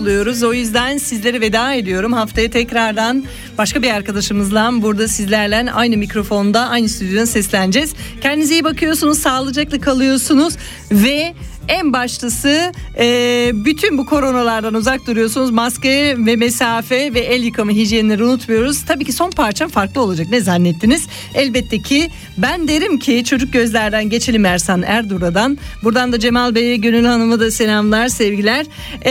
Oluyoruz. 0.00 0.42
O 0.42 0.52
yüzden 0.52 0.98
sizlere 0.98 1.40
veda 1.40 1.74
ediyorum. 1.74 2.12
Haftaya 2.12 2.50
tekrardan 2.50 3.24
başka 3.58 3.82
bir 3.82 3.90
arkadaşımızla 3.90 4.70
burada 4.82 5.08
sizlerle 5.08 5.72
aynı 5.72 5.96
mikrofonda 5.96 6.68
aynı 6.68 6.88
stüdyoda 6.88 7.26
sesleneceğiz. 7.26 7.94
Kendinize 8.20 8.54
iyi 8.54 8.64
bakıyorsunuz, 8.64 9.18
sağlıcakla 9.18 9.80
kalıyorsunuz 9.80 10.54
ve 10.90 11.34
en 11.70 11.92
baştası 11.92 12.72
e, 12.98 13.50
bütün 13.54 13.98
bu 13.98 14.06
koronalardan 14.06 14.74
uzak 14.74 15.06
duruyorsunuz. 15.06 15.50
Maske 15.50 16.16
ve 16.18 16.36
mesafe 16.36 17.14
ve 17.14 17.20
el 17.20 17.42
yıkama 17.42 17.72
hijyenleri 17.72 18.24
unutmuyoruz. 18.24 18.84
Tabii 18.84 19.04
ki 19.04 19.12
son 19.12 19.30
parçam 19.30 19.68
farklı 19.68 20.02
olacak. 20.02 20.26
Ne 20.30 20.40
zannettiniz? 20.40 21.06
Elbette 21.34 21.78
ki 21.82 22.10
ben 22.38 22.68
derim 22.68 22.98
ki 22.98 23.24
çocuk 23.24 23.52
gözlerden 23.52 24.10
geçelim 24.10 24.44
Ersan 24.44 24.82
Erdura'dan. 24.82 25.58
Buradan 25.82 26.12
da 26.12 26.18
Cemal 26.18 26.54
Bey'e, 26.54 26.76
Gönül 26.76 27.04
Hanım'a 27.04 27.40
da 27.40 27.50
selamlar, 27.50 28.08
sevgiler. 28.08 28.66
E, 29.02 29.10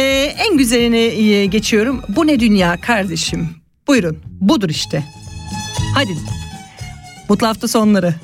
en 0.49 0.57
güzeline 0.57 0.99
e, 0.99 1.45
geçiyorum. 1.45 2.01
Bu 2.09 2.27
ne 2.27 2.39
dünya 2.39 2.81
kardeşim? 2.81 3.49
Buyurun. 3.87 4.17
Budur 4.41 4.69
işte. 4.69 5.03
Hadi. 5.95 6.11
Mutlu 7.29 7.47
hafta 7.47 7.67
sonları. 7.67 8.15